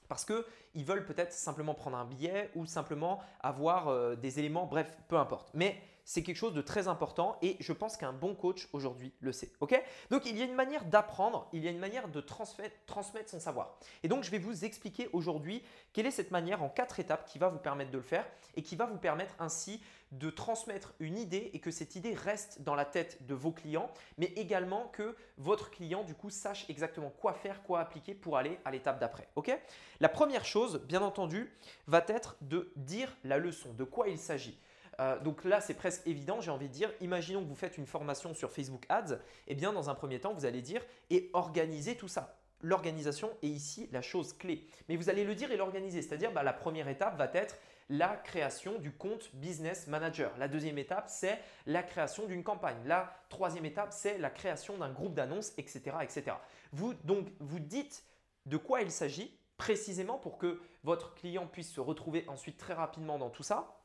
Parce 0.08 0.24
qu'ils 0.24 0.86
veulent 0.86 1.06
peut-être 1.06 1.34
simplement 1.34 1.74
prendre 1.74 1.98
un 1.98 2.06
billet 2.06 2.52
ou 2.56 2.66
simplement 2.66 3.20
avoir 3.42 3.90
euh, 3.90 4.16
des 4.16 4.40
éléments, 4.40 4.66
bref, 4.66 4.98
peu 5.10 5.18
importe. 5.18 5.52
Mais 5.54 5.78
c'est 6.10 6.24
quelque 6.24 6.38
chose 6.38 6.56
de 6.56 6.62
très 6.64 6.88
important 6.88 7.38
et 7.44 7.56
je 7.60 7.72
pense 7.72 7.96
qu'un 7.96 8.14
bon 8.14 8.34
coach 8.34 8.68
aujourd'hui 8.74 9.14
le 9.20 9.32
sait. 9.32 9.52
Ok? 9.60 9.80
Donc 10.10 10.26
il 10.26 10.36
y 10.36 10.42
a 10.42 10.46
une 10.46 10.56
manière 10.56 10.86
d'apprendre, 10.86 11.48
il 11.54 11.64
y 11.64 11.68
a 11.68 11.72
une 11.72 11.78
manière 11.78 12.08
de 12.08 12.20
transmettre, 12.20 13.30
son 13.30 13.40
savoir. 13.40 13.78
Et 14.02 14.08
donc 14.08 14.24
je 14.24 14.32
vais 14.32 14.40
vous 14.40 14.66
expliquer 14.66 15.08
aujourd'hui 15.14 15.64
quelle 15.94 16.08
est 16.08 16.12
cette 16.12 16.32
manière 16.32 16.64
en 16.64 16.70
quatre 16.70 17.00
étapes 17.00 17.26
qui 17.26 17.38
va 17.38 17.50
vous 17.50 17.60
permettre 17.60 17.92
de 17.92 17.98
le 17.98 18.04
faire 18.04 18.26
et 18.56 18.64
qui 18.64 18.76
va 18.76 18.88
vous 18.88 18.98
permettre 18.98 19.36
ainsi 19.38 19.84
de 20.12 20.32
transmettre 20.32 20.96
une 21.00 21.16
idée 21.16 21.52
et 21.54 21.60
que 21.60 21.70
cette 21.70 21.96
idée 21.96 22.16
reste 22.16 22.64
dans 22.64 22.74
la 22.74 22.86
tête 22.86 23.28
de 23.28 23.36
vos 23.36 23.52
clients, 23.52 23.92
mais 24.18 24.34
également 24.36 24.88
que 24.88 25.16
votre 25.38 25.70
client 25.70 26.04
du 26.04 26.16
coup 26.16 26.32
sache 26.32 26.68
exactement 26.70 27.12
quoi 27.12 27.34
faire, 27.34 27.62
quoi 27.62 27.82
appliquer 27.82 28.16
pour 28.16 28.36
aller 28.36 28.58
à 28.66 28.72
l'étape 28.72 29.00
d'après. 29.00 29.30
Ok? 29.36 29.56
La 30.00 30.10
première 30.10 30.44
chose, 30.44 30.82
bien 30.88 31.04
entendu, 31.04 31.54
va 31.86 32.04
être 32.08 32.36
de 32.42 32.74
dire 32.78 33.16
la 33.24 33.38
leçon, 33.38 33.74
de 33.74 33.84
quoi 33.84 34.08
il 34.08 34.18
s'agit? 34.18 34.58
Euh, 35.00 35.20
donc 35.20 35.44
là, 35.46 35.62
c'est 35.62 35.74
presque 35.74 36.06
évident, 36.06 36.42
j'ai 36.42 36.52
envie 36.52 36.68
de 36.68 36.74
dire, 36.74 36.92
imaginons 37.02 37.42
que 37.42 37.48
vous 37.48 37.56
faites 37.56 37.78
une 37.78 37.86
formation 37.86 38.34
sur 38.34 38.52
Facebook 38.52 38.86
Ads, 38.90 39.20
eh 39.48 39.56
bien 39.56 39.74
dans 39.74 39.90
un 39.90 39.96
premier 39.96 40.20
temps, 40.20 40.34
vous 40.34 40.46
allez 40.46 40.62
dire 40.62 40.82
et 41.10 41.30
organiser 41.34 41.96
tout 41.96 42.08
ça. 42.08 42.36
L'organisation 42.62 43.32
est 43.42 43.48
ici 43.48 43.88
la 43.94 44.02
chose 44.02 44.34
clé. 44.34 44.68
Mais 44.90 44.98
vous 44.98 45.10
allez 45.10 45.24
le 45.24 45.34
dire 45.34 45.52
et 45.52 45.58
l'organiser, 45.58 46.02
c'est-à-dire 46.02 46.34
bah, 46.34 46.44
la 46.44 46.52
première 46.52 46.90
étape 46.90 47.18
va 47.18 47.30
être 47.34 47.58
la 47.90 48.10
création 48.10 48.78
du 48.78 48.92
compte 48.92 49.34
Business 49.34 49.88
Manager. 49.88 50.32
La 50.38 50.48
deuxième 50.48 50.78
étape, 50.78 51.06
c'est 51.08 51.40
la 51.66 51.82
création 51.82 52.28
d'une 52.28 52.44
campagne. 52.44 52.78
La 52.86 53.14
troisième 53.30 53.66
étape, 53.66 53.94
c'est 53.94 54.18
la 54.18 54.30
création 54.30 54.78
d'un 54.78 54.92
groupe 54.92 55.16
d'annonces, 55.16 55.54
etc., 55.58 55.96
etc. 56.02 56.36
Vous, 56.72 56.94
donc, 57.06 57.28
vous 57.40 57.60
dites 57.60 58.04
de 58.46 58.58
quoi 58.58 58.82
il 58.82 58.92
s'agit 58.92 59.36
précisément 59.58 60.18
pour 60.18 60.38
que 60.38 60.62
votre 60.84 61.16
client 61.16 61.48
puisse 61.48 61.72
se 61.72 61.82
retrouver 61.82 62.26
ensuite 62.28 62.58
très 62.58 62.74
rapidement 62.74 63.18
dans 63.18 63.30
tout 63.30 63.44
ça. 63.44 63.79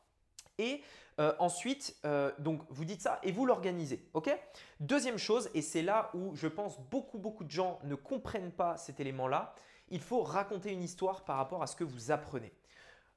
Et 0.59 0.83
euh, 1.21 1.33
ensuite, 1.39 1.97
euh, 2.05 2.33
donc 2.39 2.63
vous 2.71 2.85
dites 2.85 3.03
ça 3.03 3.21
et 3.23 3.33
vous 3.33 3.47
l'organisez. 3.47 4.09
ok? 4.15 4.37
Deuxième 4.81 5.19
chose, 5.19 5.49
et 5.55 5.63
c'est 5.63 5.83
là 5.83 6.11
où 6.15 6.35
je 6.35 6.49
pense 6.49 6.81
beaucoup, 6.81 7.19
beaucoup 7.19 7.45
de 7.45 7.51
gens 7.51 7.79
ne 7.85 7.95
comprennent 7.95 8.53
pas 8.53 8.77
cet 8.77 9.01
élément-là, 9.01 9.55
il 9.91 10.01
faut 10.01 10.23
raconter 10.23 10.73
une 10.73 10.83
histoire 10.83 11.25
par 11.25 11.37
rapport 11.37 11.63
à 11.63 11.67
ce 11.67 11.77
que 11.77 11.85
vous 11.85 12.11
apprenez. 12.11 12.53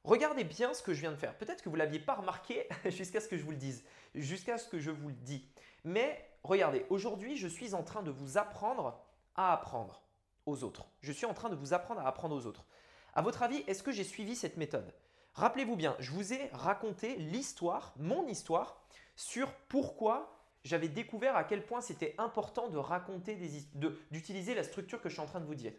Regardez 0.04 0.44
bien 0.44 0.74
ce 0.74 0.82
que 0.82 0.94
je 0.94 1.02
viens 1.02 1.12
de 1.12 1.18
faire. 1.18 1.36
Peut-être 1.38 1.62
que 1.62 1.70
vous 1.70 1.76
ne 1.76 1.82
l'aviez 1.82 2.00
pas 2.00 2.16
remarqué 2.16 2.68
jusqu'à 2.86 3.20
ce 3.20 3.28
que 3.28 3.38
je 3.38 3.44
vous 3.44 3.52
le 3.52 3.58
dise, 3.58 3.84
jusqu'à 4.16 4.58
ce 4.58 4.68
que 4.68 4.80
je 4.80 4.92
vous 4.92 5.10
le 5.10 5.16
dis. 5.16 5.50
Mais 5.84 6.30
regardez, 6.44 6.86
aujourd'hui, 6.90 7.36
je 7.36 7.48
suis 7.48 7.74
en 7.74 7.84
train 7.84 8.04
de 8.04 8.12
vous 8.12 8.38
apprendre 8.38 9.00
à 9.36 9.54
apprendre 9.54 10.02
aux 10.46 10.64
autres. 10.64 10.86
Je 11.02 11.12
suis 11.12 11.26
en 11.26 11.34
train 11.34 11.50
de 11.50 11.56
vous 11.56 11.74
apprendre 11.74 12.02
à 12.02 12.08
apprendre 12.08 12.36
aux 12.36 12.46
autres. 12.46 12.64
À 13.14 13.22
votre 13.22 13.44
avis, 13.44 13.64
est-ce 13.68 13.84
que 13.84 13.92
j'ai 13.92 14.04
suivi 14.04 14.36
cette 14.36 14.58
méthode? 14.58 14.94
Rappelez-vous 15.38 15.76
bien, 15.76 15.96
je 16.00 16.10
vous 16.10 16.34
ai 16.34 16.50
raconté 16.52 17.16
l'histoire, 17.18 17.94
mon 17.98 18.26
histoire, 18.26 18.82
sur 19.16 19.54
pourquoi 19.70 20.36
j'avais 20.64 20.88
découvert 20.88 21.36
à 21.36 21.44
quel 21.44 21.64
point 21.64 21.80
c'était 21.80 22.16
important 22.18 22.70
de 22.70 22.78
raconter 22.80 23.38
d'utiliser 24.10 24.56
la 24.56 24.64
structure 24.64 25.00
que 25.00 25.10
je 25.10 25.14
suis 25.14 25.22
en 25.22 25.28
train 25.28 25.40
de 25.40 25.46
vous 25.46 25.54
dire. 25.54 25.74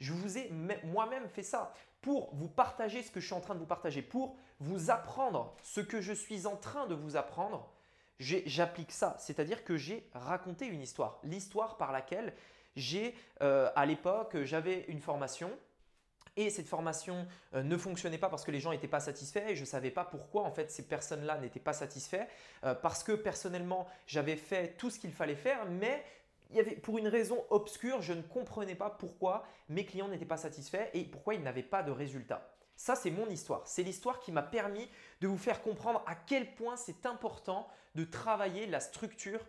Je 0.00 0.12
vous 0.12 0.38
ai 0.38 0.50
moi-même 0.82 1.28
fait 1.28 1.44
ça 1.44 1.72
pour 2.00 2.34
vous 2.34 2.48
partager 2.48 3.04
ce 3.04 3.12
que 3.12 3.20
je 3.20 3.26
suis 3.26 3.34
en 3.34 3.40
train 3.40 3.54
de 3.54 3.60
vous 3.60 3.66
partager, 3.66 4.02
pour 4.02 4.36
vous 4.58 4.90
apprendre 4.90 5.54
ce 5.62 5.80
que 5.80 6.00
je 6.00 6.12
suis 6.12 6.48
en 6.48 6.56
train 6.56 6.88
de 6.88 6.94
vous 6.96 7.14
apprendre. 7.14 7.70
J'applique 8.18 8.90
ça, 8.90 9.14
c'est-à-dire 9.20 9.62
que 9.62 9.76
j'ai 9.76 10.10
raconté 10.14 10.66
une 10.66 10.82
histoire, 10.82 11.20
l'histoire 11.22 11.76
par 11.76 11.92
laquelle 11.92 12.34
j'ai, 12.74 13.14
euh, 13.40 13.70
à 13.76 13.86
l'époque, 13.86 14.42
j'avais 14.42 14.84
une 14.88 15.00
formation, 15.00 15.56
et 16.40 16.50
cette 16.50 16.68
formation 16.68 17.26
euh, 17.54 17.62
ne 17.62 17.76
fonctionnait 17.76 18.18
pas 18.18 18.28
parce 18.28 18.44
que 18.44 18.50
les 18.50 18.60
gens 18.60 18.70
n'étaient 18.70 18.88
pas 18.88 19.00
satisfaits 19.00 19.44
et 19.48 19.56
je 19.56 19.60
ne 19.60 19.66
savais 19.66 19.90
pas 19.90 20.04
pourquoi 20.04 20.42
en 20.42 20.50
fait 20.50 20.70
ces 20.70 20.86
personnes-là 20.86 21.38
n'étaient 21.38 21.60
pas 21.60 21.72
satisfaits 21.72 22.26
euh, 22.64 22.74
parce 22.74 23.02
que 23.02 23.12
personnellement 23.12 23.86
j'avais 24.06 24.36
fait 24.36 24.76
tout 24.78 24.90
ce 24.90 24.98
qu'il 24.98 25.12
fallait 25.12 25.36
faire 25.36 25.66
mais 25.66 26.02
il 26.50 26.56
y 26.56 26.60
avait, 26.60 26.76
pour 26.76 26.98
une 26.98 27.06
raison 27.06 27.44
obscure, 27.50 28.02
je 28.02 28.12
ne 28.12 28.22
comprenais 28.22 28.74
pas 28.74 28.90
pourquoi 28.90 29.44
mes 29.68 29.84
clients 29.84 30.08
n'étaient 30.08 30.24
pas 30.24 30.36
satisfaits 30.36 30.88
et 30.94 31.04
pourquoi 31.04 31.34
ils 31.34 31.42
n'avaient 31.42 31.62
pas 31.62 31.82
de 31.82 31.92
résultats. 31.92 32.50
Ça, 32.74 32.96
c'est 32.96 33.10
mon 33.10 33.28
histoire. 33.28 33.62
C'est 33.66 33.82
l'histoire 33.84 34.18
qui 34.18 34.32
m'a 34.32 34.42
permis 34.42 34.88
de 35.20 35.28
vous 35.28 35.36
faire 35.38 35.62
comprendre 35.62 36.02
à 36.06 36.14
quel 36.14 36.54
point 36.54 36.76
c'est 36.76 37.06
important 37.06 37.68
de 37.94 38.04
travailler 38.04 38.66
la 38.66 38.80
structure 38.80 39.40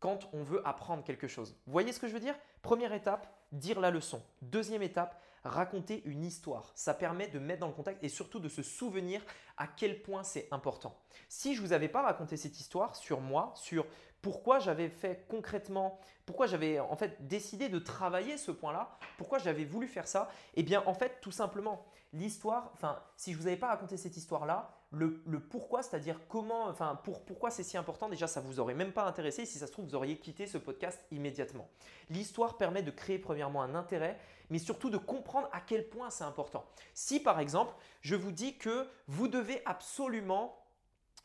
quand 0.00 0.28
on 0.32 0.42
veut 0.42 0.66
apprendre 0.66 1.04
quelque 1.04 1.28
chose. 1.28 1.54
Vous 1.66 1.72
voyez 1.72 1.92
ce 1.92 2.00
que 2.00 2.08
je 2.08 2.14
veux 2.14 2.20
dire? 2.20 2.34
Première 2.62 2.92
étape, 2.92 3.32
dire 3.52 3.80
la 3.80 3.90
leçon. 3.90 4.22
Deuxième 4.42 4.82
étape, 4.82 5.22
raconter 5.44 6.02
une 6.04 6.24
histoire. 6.24 6.72
Ça 6.74 6.94
permet 6.94 7.28
de 7.28 7.38
mettre 7.38 7.60
dans 7.60 7.68
le 7.68 7.74
contexte 7.74 8.04
et 8.04 8.08
surtout 8.08 8.40
de 8.40 8.48
se 8.48 8.62
souvenir 8.62 9.22
à 9.56 9.66
quel 9.66 10.02
point 10.02 10.22
c'est 10.22 10.48
important. 10.50 10.98
Si 11.28 11.54
je 11.54 11.62
ne 11.62 11.66
vous 11.66 11.72
avais 11.72 11.88
pas 11.88 12.02
raconté 12.02 12.36
cette 12.36 12.58
histoire 12.60 12.96
sur 12.96 13.20
moi, 13.20 13.52
sur 13.56 13.86
pourquoi 14.22 14.58
j'avais 14.58 14.88
fait 14.88 15.26
concrètement, 15.28 15.98
pourquoi 16.26 16.46
j'avais 16.46 16.78
en 16.78 16.96
fait 16.96 17.26
décidé 17.26 17.68
de 17.68 17.78
travailler 17.78 18.36
ce 18.36 18.50
point-là, 18.50 18.96
pourquoi 19.18 19.38
j'avais 19.38 19.64
voulu 19.64 19.86
faire 19.86 20.06
ça, 20.06 20.30
eh 20.54 20.62
bien 20.62 20.82
en 20.86 20.94
fait 20.94 21.20
tout 21.20 21.30
simplement 21.30 21.84
l'histoire, 22.12 22.70
enfin 22.74 23.02
si 23.16 23.32
je 23.32 23.38
vous 23.38 23.46
avais 23.46 23.56
pas 23.56 23.68
raconté 23.68 23.96
cette 23.96 24.16
histoire-là, 24.16 24.70
le, 24.92 25.22
pourquoi, 25.38 25.82
c'est-à-dire 25.82 26.18
comment, 26.28 26.66
enfin 26.66 26.98
pour, 27.04 27.24
pourquoi 27.24 27.50
c'est 27.50 27.62
si 27.62 27.76
important, 27.76 28.08
déjà 28.08 28.26
ça 28.26 28.40
vous 28.40 28.58
aurait 28.58 28.74
même 28.74 28.92
pas 28.92 29.04
intéressé, 29.04 29.46
si 29.46 29.58
ça 29.58 29.66
se 29.66 29.72
trouve 29.72 29.84
vous 29.84 29.94
auriez 29.94 30.18
quitté 30.18 30.46
ce 30.46 30.58
podcast 30.58 31.00
immédiatement. 31.12 31.68
L'histoire 32.10 32.56
permet 32.56 32.82
de 32.82 32.90
créer 32.90 33.18
premièrement 33.18 33.62
un 33.62 33.74
intérêt, 33.76 34.18
mais 34.50 34.58
surtout 34.58 34.90
de 34.90 34.96
comprendre 34.96 35.48
à 35.52 35.60
quel 35.60 35.88
point 35.88 36.10
c'est 36.10 36.24
important. 36.24 36.64
Si 36.92 37.20
par 37.20 37.38
exemple 37.38 37.72
je 38.02 38.16
vous 38.16 38.32
dis 38.32 38.58
que 38.58 38.88
vous 39.06 39.28
devez 39.28 39.62
absolument 39.64 40.59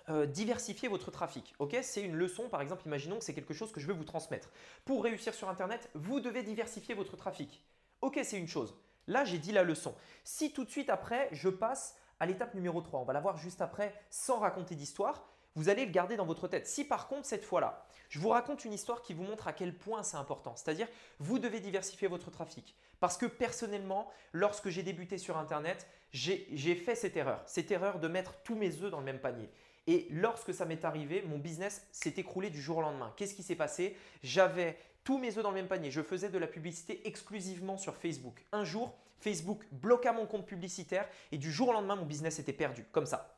euh, 0.10 0.26
diversifier 0.26 0.88
votre 0.88 1.12
trafic. 1.12 1.56
Ok, 1.60 1.76
c'est 1.82 2.02
une 2.02 2.16
leçon. 2.16 2.50
Par 2.50 2.62
exemple, 2.62 2.84
imaginons 2.86 3.18
que 3.18 3.24
c'est 3.24 3.34
quelque 3.34 3.54
chose 3.54 3.72
que 3.72 3.80
je 3.80 3.88
veux 3.88 3.94
vous 3.94 4.04
transmettre. 4.04 4.52
Pour 4.86 5.04
réussir 5.04 5.34
sur 5.34 5.50
Internet, 5.50 5.90
vous 5.94 6.20
devez 6.20 6.44
diversifier 6.44 6.94
votre 6.94 7.18
trafic. 7.18 7.64
Ok, 8.02 8.20
c'est 8.24 8.38
une 8.38 8.48
chose. 8.48 8.76
Là, 9.08 9.24
j'ai 9.26 9.38
dit 9.38 9.52
la 9.52 9.64
leçon. 9.64 9.96
Si 10.24 10.52
tout 10.52 10.64
de 10.64 10.70
suite 10.70 10.90
après, 10.90 11.30
je 11.32 11.50
passe 11.50 11.98
à 12.20 12.26
l'étape 12.26 12.54
numéro 12.54 12.82
3, 12.82 13.00
on 13.00 13.04
va 13.04 13.14
la 13.14 13.20
voir 13.20 13.38
juste 13.38 13.62
après, 13.62 13.94
sans 14.10 14.40
raconter 14.40 14.76
d'histoire, 14.76 15.28
vous 15.56 15.70
allez 15.70 15.86
le 15.86 15.92
garder 15.92 16.18
dans 16.18 16.26
votre 16.26 16.48
tête. 16.48 16.68
Si 16.68 16.84
par 16.84 17.08
contre, 17.08 17.26
cette 17.26 17.46
fois-là, 17.46 17.86
je 18.10 18.20
vous 18.20 18.30
raconte 18.30 18.66
une 18.66 18.74
histoire 18.74 19.02
qui 19.02 19.14
vous 19.14 19.24
montre 19.24 19.48
à 19.48 19.54
quel 19.54 19.76
point 19.76 20.04
c'est 20.04 20.18
important, 20.18 20.56
c'est-à-dire 20.56 20.88
vous 21.20 21.40
devez 21.40 21.60
diversifier 21.60 22.08
votre 22.08 22.30
trafic. 22.30 22.76
Parce 23.00 23.18
que 23.18 23.26
personnellement, 23.26 24.10
lorsque 24.34 24.70
j'ai 24.70 24.84
débuté 24.84 25.18
sur 25.18 25.38
Internet, 25.38 25.88
j'ai 26.12 26.76
fait 26.76 26.96
cette 26.96 27.18
erreur, 27.18 27.42
cette 27.46 27.72
erreur 27.72 28.00
de 28.00 28.08
mettre 28.08 28.36
tous 28.44 28.56
mes 28.56 28.82
œufs 28.82 28.92
dans 28.92 29.00
le 29.00 29.06
même 29.06 29.20
panier. 29.20 29.50
Et 29.88 30.08
lorsque 30.10 30.54
ça 30.54 30.66
m'est 30.66 30.84
arrivé, 30.84 31.24
mon 31.28 31.38
business 31.38 31.86
s'est 31.92 32.14
écroulé 32.18 32.50
du 32.50 32.62
jour 32.62 32.78
au 32.78 32.82
lendemain. 32.82 33.14
Qu'est-ce 33.18 33.36
qui 33.36 33.44
s'est 33.44 33.56
passé? 33.56 33.96
J'avais 34.24 34.78
tous 35.04 35.20
mes 35.20 35.38
œufs 35.38 35.44
dans 35.44 35.52
le 35.52 35.56
même 35.56 35.68
panier. 35.68 35.92
Je 35.92 36.02
faisais 36.02 36.30
de 36.30 36.38
la 36.38 36.48
publicité 36.48 37.08
exclusivement 37.08 37.78
sur 37.78 37.96
Facebook. 37.96 38.44
Un 38.52 38.64
jour, 38.64 38.94
Facebook 39.20 39.64
bloqua 39.72 40.12
mon 40.14 40.26
compte 40.26 40.46
publicitaire 40.46 41.08
et 41.32 41.38
du 41.38 41.52
jour 41.52 41.70
au 41.70 41.74
lendemain, 41.74 41.96
mon 41.96 42.06
business 42.06 42.40
était 42.40 42.54
perdu. 42.54 42.86
Comme 42.92 43.06
ça. 43.06 43.36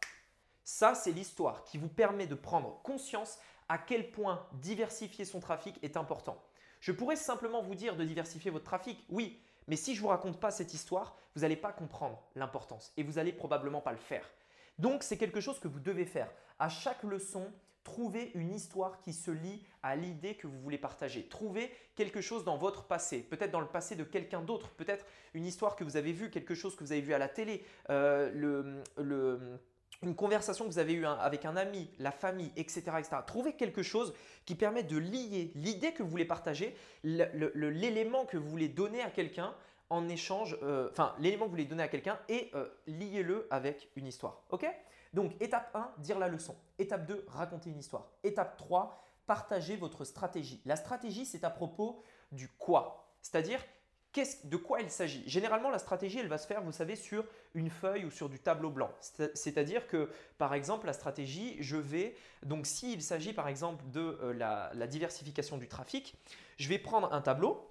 Ça, 0.63 0.95
c'est 0.95 1.11
l'histoire 1.11 1.63
qui 1.63 1.77
vous 1.77 1.89
permet 1.89 2.27
de 2.27 2.35
prendre 2.35 2.81
conscience 2.83 3.37
à 3.69 3.77
quel 3.77 4.11
point 4.11 4.45
diversifier 4.53 5.25
son 5.25 5.39
trafic 5.39 5.77
est 5.83 5.97
important. 5.97 6.41
Je 6.79 6.91
pourrais 6.91 7.15
simplement 7.15 7.61
vous 7.61 7.75
dire 7.75 7.95
de 7.95 8.03
diversifier 8.03 8.51
votre 8.51 8.65
trafic, 8.65 9.03
oui, 9.09 9.41
mais 9.67 9.75
si 9.75 9.93
je 9.93 9.99
ne 9.99 10.03
vous 10.03 10.09
raconte 10.09 10.39
pas 10.39 10.51
cette 10.51 10.73
histoire, 10.73 11.17
vous 11.35 11.41
n'allez 11.41 11.55
pas 11.55 11.71
comprendre 11.71 12.21
l'importance 12.35 12.93
et 12.97 13.03
vous 13.03 13.13
n'allez 13.13 13.33
probablement 13.33 13.81
pas 13.81 13.91
le 13.91 13.97
faire. 13.97 14.29
Donc, 14.79 15.03
c'est 15.03 15.17
quelque 15.17 15.41
chose 15.41 15.59
que 15.59 15.67
vous 15.67 15.79
devez 15.79 16.05
faire. 16.05 16.29
À 16.59 16.69
chaque 16.69 17.03
leçon, 17.03 17.51
trouvez 17.83 18.31
une 18.35 18.53
histoire 18.53 18.99
qui 18.99 19.13
se 19.13 19.31
lie 19.31 19.63
à 19.81 19.95
l'idée 19.95 20.35
que 20.35 20.45
vous 20.45 20.59
voulez 20.59 20.77
partager. 20.77 21.27
Trouvez 21.27 21.71
quelque 21.95 22.19
chose 22.19 22.43
dans 22.43 22.57
votre 22.57 22.83
passé, 22.83 23.19
peut-être 23.19 23.51
dans 23.51 23.61
le 23.61 23.67
passé 23.67 23.95
de 23.95 24.03
quelqu'un 24.03 24.41
d'autre, 24.41 24.69
peut-être 24.71 25.05
une 25.33 25.45
histoire 25.45 25.75
que 25.77 25.85
vous 25.85 25.95
avez 25.95 26.11
vue, 26.11 26.29
quelque 26.29 26.53
chose 26.53 26.75
que 26.75 26.83
vous 26.83 26.91
avez 26.91 27.01
vu 27.01 27.13
à 27.13 27.17
la 27.17 27.29
télé, 27.29 27.63
euh, 27.89 28.83
une 30.03 30.15
conversation 30.15 30.65
que 30.65 30.71
vous 30.71 30.79
avez 30.79 30.93
eue 30.93 31.05
avec 31.05 31.45
un 31.45 31.55
ami, 31.55 31.89
la 31.97 32.11
famille, 32.11 32.51
etc., 32.57 32.81
etc. 32.99 33.17
Trouvez 33.25 33.53
quelque 33.53 33.83
chose 33.83 34.13
qui 34.45 34.55
permet 34.55 34.83
de 34.83 34.97
lier 34.97 35.51
l'idée 35.55 35.93
que 35.93 36.03
vous 36.03 36.09
voulez 36.09 36.25
partager, 36.25 36.75
l'élément 37.03 38.25
que 38.25 38.35
vous 38.35 38.49
voulez 38.49 38.67
donner 38.67 39.01
à 39.01 39.09
quelqu'un 39.09 39.55
en 39.89 40.09
échange, 40.09 40.57
euh, 40.63 40.89
enfin 40.91 41.15
l'élément 41.19 41.45
que 41.45 41.49
vous 41.49 41.55
voulez 41.55 41.65
donner 41.65 41.83
à 41.83 41.87
quelqu'un 41.87 42.19
et 42.29 42.51
euh, 42.55 42.67
liez-le 42.87 43.47
avec 43.49 43.89
une 43.95 44.07
histoire. 44.07 44.43
Ok? 44.49 44.65
Donc 45.13 45.33
étape 45.41 45.69
1, 45.73 45.91
dire 45.99 46.19
la 46.19 46.27
leçon. 46.27 46.55
Étape 46.79 47.05
2, 47.05 47.25
raconter 47.27 47.69
une 47.69 47.79
histoire. 47.79 48.07
Étape 48.23 48.57
3, 48.57 49.01
partager 49.25 49.75
votre 49.75 50.03
stratégie. 50.05 50.61
La 50.65 50.75
stratégie, 50.75 51.25
c'est 51.25 51.43
à 51.43 51.49
propos 51.49 52.01
du 52.31 52.49
quoi. 52.49 53.13
C'est-à-dire 53.21 53.61
de 54.43 54.57
quoi 54.57 54.81
il 54.81 54.89
s'agit? 54.89 55.23
Généralement, 55.27 55.69
la 55.69 55.79
stratégie, 55.79 56.19
elle 56.19 56.27
va 56.27 56.37
se 56.37 56.47
faire, 56.47 56.61
vous 56.61 56.71
savez, 56.71 56.95
sur 56.95 57.25
une 57.53 57.69
feuille 57.69 58.05
ou 58.05 58.11
sur 58.11 58.29
du 58.29 58.39
tableau 58.39 58.69
blanc. 58.69 58.89
C'est-à-dire 59.33 59.87
que, 59.87 60.09
par 60.37 60.53
exemple, 60.53 60.85
la 60.87 60.93
stratégie, 60.93 61.57
je 61.59 61.77
vais, 61.77 62.15
donc 62.43 62.65
s'il 62.65 63.01
s'agit 63.01 63.33
par 63.33 63.47
exemple 63.47 63.83
de 63.91 64.17
euh, 64.21 64.33
la 64.33 64.87
diversification 64.87 65.57
du 65.57 65.67
trafic, 65.67 66.15
je 66.57 66.69
vais 66.69 66.79
prendre 66.79 67.13
un 67.13 67.21
tableau 67.21 67.66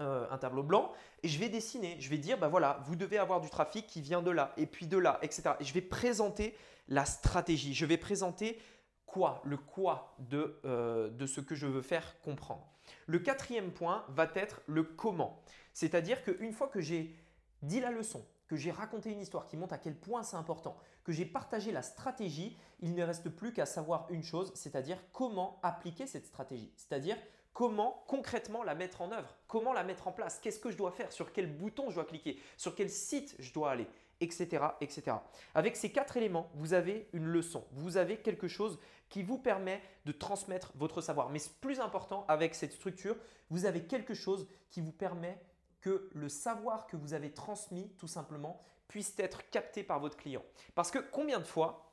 euh, 0.00 0.26
un 0.30 0.38
tableau 0.38 0.62
blanc 0.62 0.92
et 1.22 1.28
je 1.28 1.38
vais 1.38 1.48
dessiner. 1.48 1.96
Je 2.00 2.10
vais 2.10 2.18
dire, 2.18 2.38
bah 2.38 2.48
voilà, 2.48 2.80
vous 2.84 2.96
devez 2.96 3.18
avoir 3.18 3.40
du 3.40 3.48
trafic 3.48 3.86
qui 3.86 4.00
vient 4.00 4.22
de 4.22 4.30
là 4.30 4.52
et 4.56 4.66
puis 4.66 4.86
de 4.86 4.98
là, 4.98 5.18
etc. 5.22 5.52
Et 5.60 5.64
je 5.64 5.72
vais 5.72 5.80
présenter 5.80 6.54
la 6.88 7.04
stratégie. 7.04 7.74
Je 7.74 7.86
vais 7.86 7.96
présenter 7.96 8.60
quoi, 9.06 9.40
le 9.44 9.56
quoi 9.56 10.14
de, 10.18 10.60
euh, 10.64 11.08
de 11.08 11.26
ce 11.26 11.40
que 11.40 11.54
je 11.54 11.66
veux 11.66 11.82
faire 11.82 12.20
comprendre. 12.20 12.68
Le 13.06 13.18
quatrième 13.18 13.72
point 13.72 14.04
va 14.08 14.28
être 14.34 14.60
le 14.66 14.82
comment. 14.82 15.40
C'est-à-dire 15.72 16.22
qu'une 16.22 16.52
fois 16.52 16.68
que 16.68 16.80
j'ai 16.80 17.14
dit 17.62 17.80
la 17.80 17.90
leçon, 17.90 18.22
que 18.48 18.56
j'ai 18.56 18.70
raconté 18.70 19.10
une 19.10 19.20
histoire 19.20 19.46
qui 19.46 19.56
montre 19.56 19.74
à 19.74 19.78
quel 19.78 19.94
point 19.94 20.22
c'est 20.22 20.36
important, 20.36 20.76
que 21.04 21.12
j'ai 21.12 21.24
partagé 21.24 21.72
la 21.72 21.82
stratégie, 21.82 22.56
il 22.80 22.94
ne 22.94 23.02
reste 23.02 23.28
plus 23.30 23.52
qu'à 23.52 23.66
savoir 23.66 24.06
une 24.10 24.22
chose, 24.22 24.52
c'est-à-dire 24.54 24.98
comment 25.12 25.58
appliquer 25.62 26.06
cette 26.06 26.26
stratégie. 26.26 26.72
C'est-à-dire 26.76 27.16
comment 27.56 28.04
concrètement 28.06 28.62
la 28.62 28.74
mettre 28.74 29.00
en 29.00 29.10
œuvre, 29.12 29.34
comment 29.48 29.72
la 29.72 29.82
mettre 29.82 30.08
en 30.08 30.12
place, 30.12 30.38
qu'est-ce 30.42 30.60
que 30.60 30.70
je 30.70 30.76
dois 30.76 30.90
faire, 30.90 31.10
sur 31.10 31.32
quel 31.32 31.50
bouton 31.50 31.88
je 31.88 31.94
dois 31.94 32.04
cliquer, 32.04 32.38
sur 32.58 32.74
quel 32.74 32.90
site 32.90 33.34
je 33.38 33.50
dois 33.50 33.70
aller, 33.70 33.86
etc. 34.20 34.62
etc. 34.82 35.16
Avec 35.54 35.74
ces 35.74 35.90
quatre 35.90 36.18
éléments, 36.18 36.50
vous 36.52 36.74
avez 36.74 37.08
une 37.14 37.24
leçon, 37.24 37.64
vous 37.72 37.96
avez 37.96 38.18
quelque 38.18 38.46
chose 38.46 38.78
qui 39.08 39.22
vous 39.22 39.38
permet 39.38 39.80
de 40.04 40.12
transmettre 40.12 40.70
votre 40.74 41.00
savoir. 41.00 41.30
Mais 41.30 41.38
plus 41.62 41.80
important, 41.80 42.26
avec 42.28 42.54
cette 42.54 42.74
structure, 42.74 43.16
vous 43.48 43.64
avez 43.64 43.84
quelque 43.84 44.12
chose 44.12 44.46
qui 44.68 44.82
vous 44.82 44.92
permet 44.92 45.40
que 45.80 46.10
le 46.12 46.28
savoir 46.28 46.86
que 46.86 46.98
vous 46.98 47.14
avez 47.14 47.32
transmis, 47.32 47.90
tout 47.96 48.06
simplement, 48.06 48.60
puisse 48.86 49.18
être 49.18 49.48
capté 49.48 49.82
par 49.82 49.98
votre 49.98 50.18
client. 50.18 50.42
Parce 50.74 50.90
que 50.90 50.98
combien 50.98 51.38
de 51.38 51.44
fois, 51.44 51.85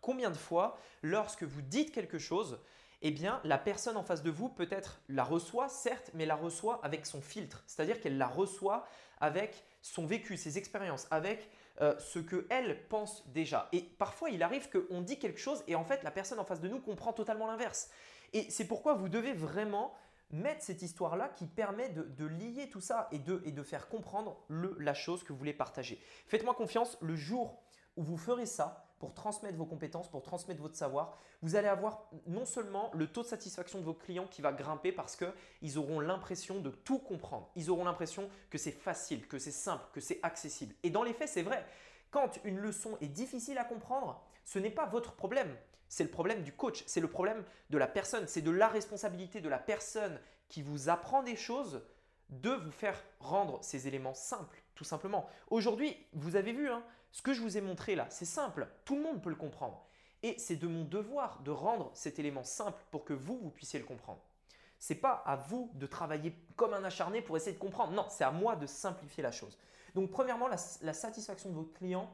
combien 0.00 0.30
de 0.30 0.36
fois, 0.36 0.78
lorsque 1.02 1.42
vous 1.42 1.62
dites 1.62 1.92
quelque 1.92 2.18
chose, 2.18 2.58
eh 3.02 3.10
bien, 3.10 3.40
la 3.44 3.58
personne 3.58 3.96
en 3.96 4.02
face 4.02 4.22
de 4.22 4.30
vous 4.30 4.48
peut-être 4.48 5.00
la 5.08 5.24
reçoit, 5.24 5.68
certes, 5.68 6.10
mais 6.14 6.26
la 6.26 6.36
reçoit 6.36 6.80
avec 6.82 7.06
son 7.06 7.20
filtre. 7.20 7.62
C'est-à-dire 7.66 8.00
qu'elle 8.00 8.18
la 8.18 8.26
reçoit 8.26 8.86
avec 9.20 9.64
son 9.82 10.06
vécu, 10.06 10.36
ses 10.36 10.58
expériences, 10.58 11.06
avec 11.10 11.48
euh, 11.80 11.98
ce 11.98 12.18
qu'elle 12.18 12.86
pense 12.88 13.26
déjà. 13.30 13.68
Et 13.72 13.80
parfois, 13.80 14.28
il 14.30 14.42
arrive 14.42 14.68
qu'on 14.68 15.00
dit 15.00 15.18
quelque 15.18 15.40
chose 15.40 15.64
et 15.66 15.74
en 15.74 15.84
fait, 15.84 16.02
la 16.02 16.10
personne 16.10 16.38
en 16.38 16.44
face 16.44 16.60
de 16.60 16.68
nous 16.68 16.80
comprend 16.80 17.12
totalement 17.12 17.46
l'inverse. 17.46 17.90
Et 18.34 18.50
c'est 18.50 18.66
pourquoi 18.66 18.94
vous 18.94 19.08
devez 19.08 19.32
vraiment 19.32 19.94
mettre 20.30 20.62
cette 20.62 20.82
histoire-là 20.82 21.30
qui 21.30 21.46
permet 21.46 21.88
de, 21.88 22.26
lier 22.26 22.68
tout 22.68 22.80
ça 22.80 23.08
et 23.10 23.18
de, 23.18 23.42
et 23.44 23.50
de 23.50 23.62
faire 23.62 23.88
comprendre 23.88 24.44
le, 24.48 24.76
la 24.78 24.94
chose 24.94 25.24
que 25.24 25.32
vous 25.32 25.38
voulez 25.38 25.54
partager. 25.54 26.00
Faites-moi 26.26 26.54
confiance, 26.54 26.98
le 27.00 27.16
jour 27.16 27.62
où 27.96 28.02
vous 28.02 28.16
ferez 28.16 28.46
ça, 28.46 28.89
pour 29.00 29.14
transmettre 29.14 29.56
vos 29.56 29.64
compétences, 29.64 30.08
pour 30.08 30.22
transmettre 30.22 30.60
votre 30.60 30.76
savoir, 30.76 31.18
vous 31.40 31.56
allez 31.56 31.68
avoir 31.68 32.06
non 32.26 32.44
seulement 32.44 32.90
le 32.94 33.06
taux 33.06 33.22
de 33.22 33.26
satisfaction 33.26 33.80
de 33.80 33.84
vos 33.84 33.94
clients 33.94 34.26
qui 34.26 34.42
va 34.42 34.52
grimper 34.52 34.92
parce 34.92 35.16
qu'ils 35.16 35.78
auront 35.78 36.00
l'impression 36.00 36.60
de 36.60 36.68
tout 36.70 36.98
comprendre. 36.98 37.50
Ils 37.56 37.70
auront 37.70 37.84
l'impression 37.84 38.28
que 38.50 38.58
c'est 38.58 38.70
facile, 38.70 39.26
que 39.26 39.38
c'est 39.38 39.50
simple, 39.50 39.84
que 39.94 40.00
c'est 40.00 40.20
accessible. 40.22 40.74
Et 40.82 40.90
dans 40.90 41.02
les 41.02 41.14
faits, 41.14 41.30
c'est 41.30 41.42
vrai. 41.42 41.64
Quand 42.10 42.38
une 42.44 42.58
leçon 42.58 42.98
est 43.00 43.08
difficile 43.08 43.56
à 43.56 43.64
comprendre, 43.64 44.22
ce 44.44 44.58
n'est 44.58 44.70
pas 44.70 44.86
votre 44.86 45.14
problème. 45.14 45.56
C'est 45.88 46.04
le 46.04 46.10
problème 46.10 46.42
du 46.42 46.52
coach, 46.52 46.84
c'est 46.86 47.00
le 47.00 47.08
problème 47.08 47.42
de 47.70 47.78
la 47.78 47.86
personne, 47.86 48.28
c'est 48.28 48.42
de 48.42 48.50
la 48.50 48.68
responsabilité 48.68 49.40
de 49.40 49.48
la 49.48 49.58
personne 49.58 50.20
qui 50.48 50.60
vous 50.60 50.90
apprend 50.90 51.22
des 51.22 51.36
choses 51.36 51.82
de 52.28 52.50
vous 52.50 52.70
faire 52.70 53.02
rendre 53.18 53.58
ces 53.62 53.88
éléments 53.88 54.14
simples, 54.14 54.62
tout 54.74 54.84
simplement. 54.84 55.26
Aujourd'hui, 55.48 55.96
vous 56.12 56.36
avez 56.36 56.52
vu, 56.52 56.68
hein, 56.68 56.84
ce 57.12 57.22
que 57.22 57.32
je 57.32 57.40
vous 57.40 57.56
ai 57.56 57.60
montré 57.60 57.94
là, 57.94 58.06
c'est 58.10 58.24
simple, 58.24 58.68
tout 58.84 58.96
le 58.96 59.02
monde 59.02 59.22
peut 59.22 59.30
le 59.30 59.36
comprendre. 59.36 59.84
Et 60.22 60.34
c'est 60.38 60.56
de 60.56 60.66
mon 60.66 60.84
devoir 60.84 61.40
de 61.42 61.50
rendre 61.50 61.90
cet 61.94 62.18
élément 62.18 62.44
simple 62.44 62.82
pour 62.90 63.04
que 63.04 63.14
vous, 63.14 63.38
vous 63.38 63.50
puissiez 63.50 63.78
le 63.78 63.86
comprendre. 63.86 64.20
Ce 64.78 64.92
n'est 64.92 64.98
pas 64.98 65.22
à 65.26 65.36
vous 65.36 65.70
de 65.74 65.86
travailler 65.86 66.34
comme 66.56 66.74
un 66.74 66.84
acharné 66.84 67.22
pour 67.22 67.36
essayer 67.36 67.52
de 67.52 67.58
comprendre. 67.58 67.92
Non, 67.92 68.06
c'est 68.08 68.24
à 68.24 68.30
moi 68.30 68.56
de 68.56 68.66
simplifier 68.66 69.22
la 69.22 69.32
chose. 69.32 69.58
Donc, 69.94 70.10
premièrement, 70.10 70.48
la, 70.48 70.56
la 70.82 70.92
satisfaction 70.92 71.50
de 71.50 71.54
votre 71.54 71.72
client 71.72 72.10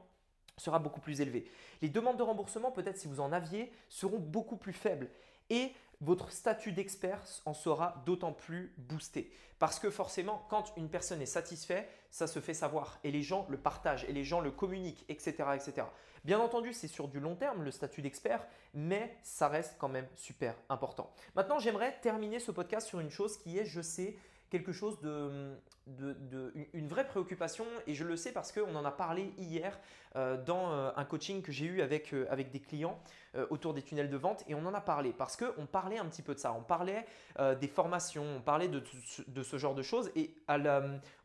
sera 0.57 0.79
beaucoup 0.79 1.01
plus 1.01 1.21
élevée. 1.21 1.51
Les 1.83 1.89
demandes 1.89 2.17
de 2.17 2.23
remboursement, 2.23 2.71
peut-être 2.71 2.97
si 2.97 3.09
vous 3.09 3.21
en 3.21 3.33
aviez, 3.33 3.73
seront 3.89 4.19
beaucoup 4.19 4.57
plus 4.57 4.73
faibles. 4.73 5.11
et 5.51 5.73
votre 6.01 6.31
statut 6.31 6.73
d'expert 6.73 7.23
en 7.45 7.55
sera 7.55 8.03
d'autant 8.07 8.33
plus 8.33 8.75
boosté. 8.77 9.31
Parce 9.59 9.79
que 9.79 9.91
forcément, 9.91 10.45
quand 10.51 10.73
une 10.77 10.91
personne 10.91 11.23
est 11.23 11.27
satisfaite, 11.27 11.89
ça 12.11 12.27
se 12.27 12.41
fait 12.41 12.55
savoir 12.55 12.99
et 13.05 13.11
les 13.11 13.23
gens 13.23 13.47
le 13.49 13.57
partagent 13.57 14.05
et 14.05 14.13
les 14.13 14.25
gens 14.25 14.41
le 14.41 14.51
communiquent, 14.51 15.05
etc. 15.09 15.35
etc. 15.55 15.87
Bien 16.25 16.41
entendu, 16.41 16.73
c'est 16.73 16.89
sur 16.89 17.09
du 17.09 17.21
long 17.21 17.37
terme 17.37 17.63
le 17.63 17.71
statut 17.71 18.03
d'expert, 18.03 18.47
mais 18.75 19.17
ça 19.23 19.49
reste 19.49 19.77
quand 19.79 19.89
même 19.89 20.09
super 20.15 20.55
important. 20.69 21.11
Maintenant, 21.35 21.59
j'aimerais 21.59 21.97
terminer 22.03 22.39
ce 22.39 22.51
podcast 22.51 22.87
sur 22.87 23.01
une 23.01 23.11
chose 23.11 23.39
qui 23.39 23.59
est, 23.59 23.65
je 23.65 23.81
sais, 23.81 24.17
quelque 24.51 24.73
chose 24.73 25.01
de, 25.01 25.53
une 26.73 26.89
vraie 26.89 27.07
préoccupation 27.07 27.65
et 27.87 27.95
je 27.95 28.05
le 28.05 28.17
sais 28.17 28.33
parce 28.33 28.51
qu'on 28.53 28.75
en 28.75 28.85
a 28.85 28.91
parlé 28.91 29.33
hier 29.39 29.79
euh, 30.17 30.43
dans 30.43 30.73
euh, 30.73 30.91
un 30.97 31.05
coaching 31.05 31.43
que 31.43 31.53
j'ai 31.53 31.67
eu 31.67 31.81
avec, 31.81 32.13
euh, 32.13 32.27
avec 32.31 32.51
des 32.51 32.61
clients 32.61 32.99
autour 33.51 33.75
des 33.75 33.83
tunnels 33.83 34.09
de 34.09 34.17
vente 34.17 34.45
et 34.49 34.55
on 34.55 34.65
en 34.65 34.73
a 34.73 34.81
parlé 34.81 35.13
parce 35.13 35.37
qu'on 35.37 35.67
parlait 35.67 35.99
un 35.99 36.07
petit 36.07 36.23
peu 36.23 36.33
de 36.33 36.39
ça, 36.39 36.55
on 36.55 36.63
parlait 36.63 37.05
des 37.61 37.69
formations, 37.69 38.25
on 38.39 38.41
parlait 38.41 38.69
de, 38.69 38.83
de, 39.29 39.43
ce 39.43 39.59
genre 39.59 39.75
de 39.75 39.83
choses 39.83 40.11
et 40.17 40.35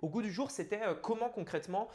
au 0.02 0.10
goût 0.10 0.22
du 0.22 0.30
jour 0.30 0.52
c'était 0.52 0.82
comment 1.02 1.30
concrètement 1.30 1.88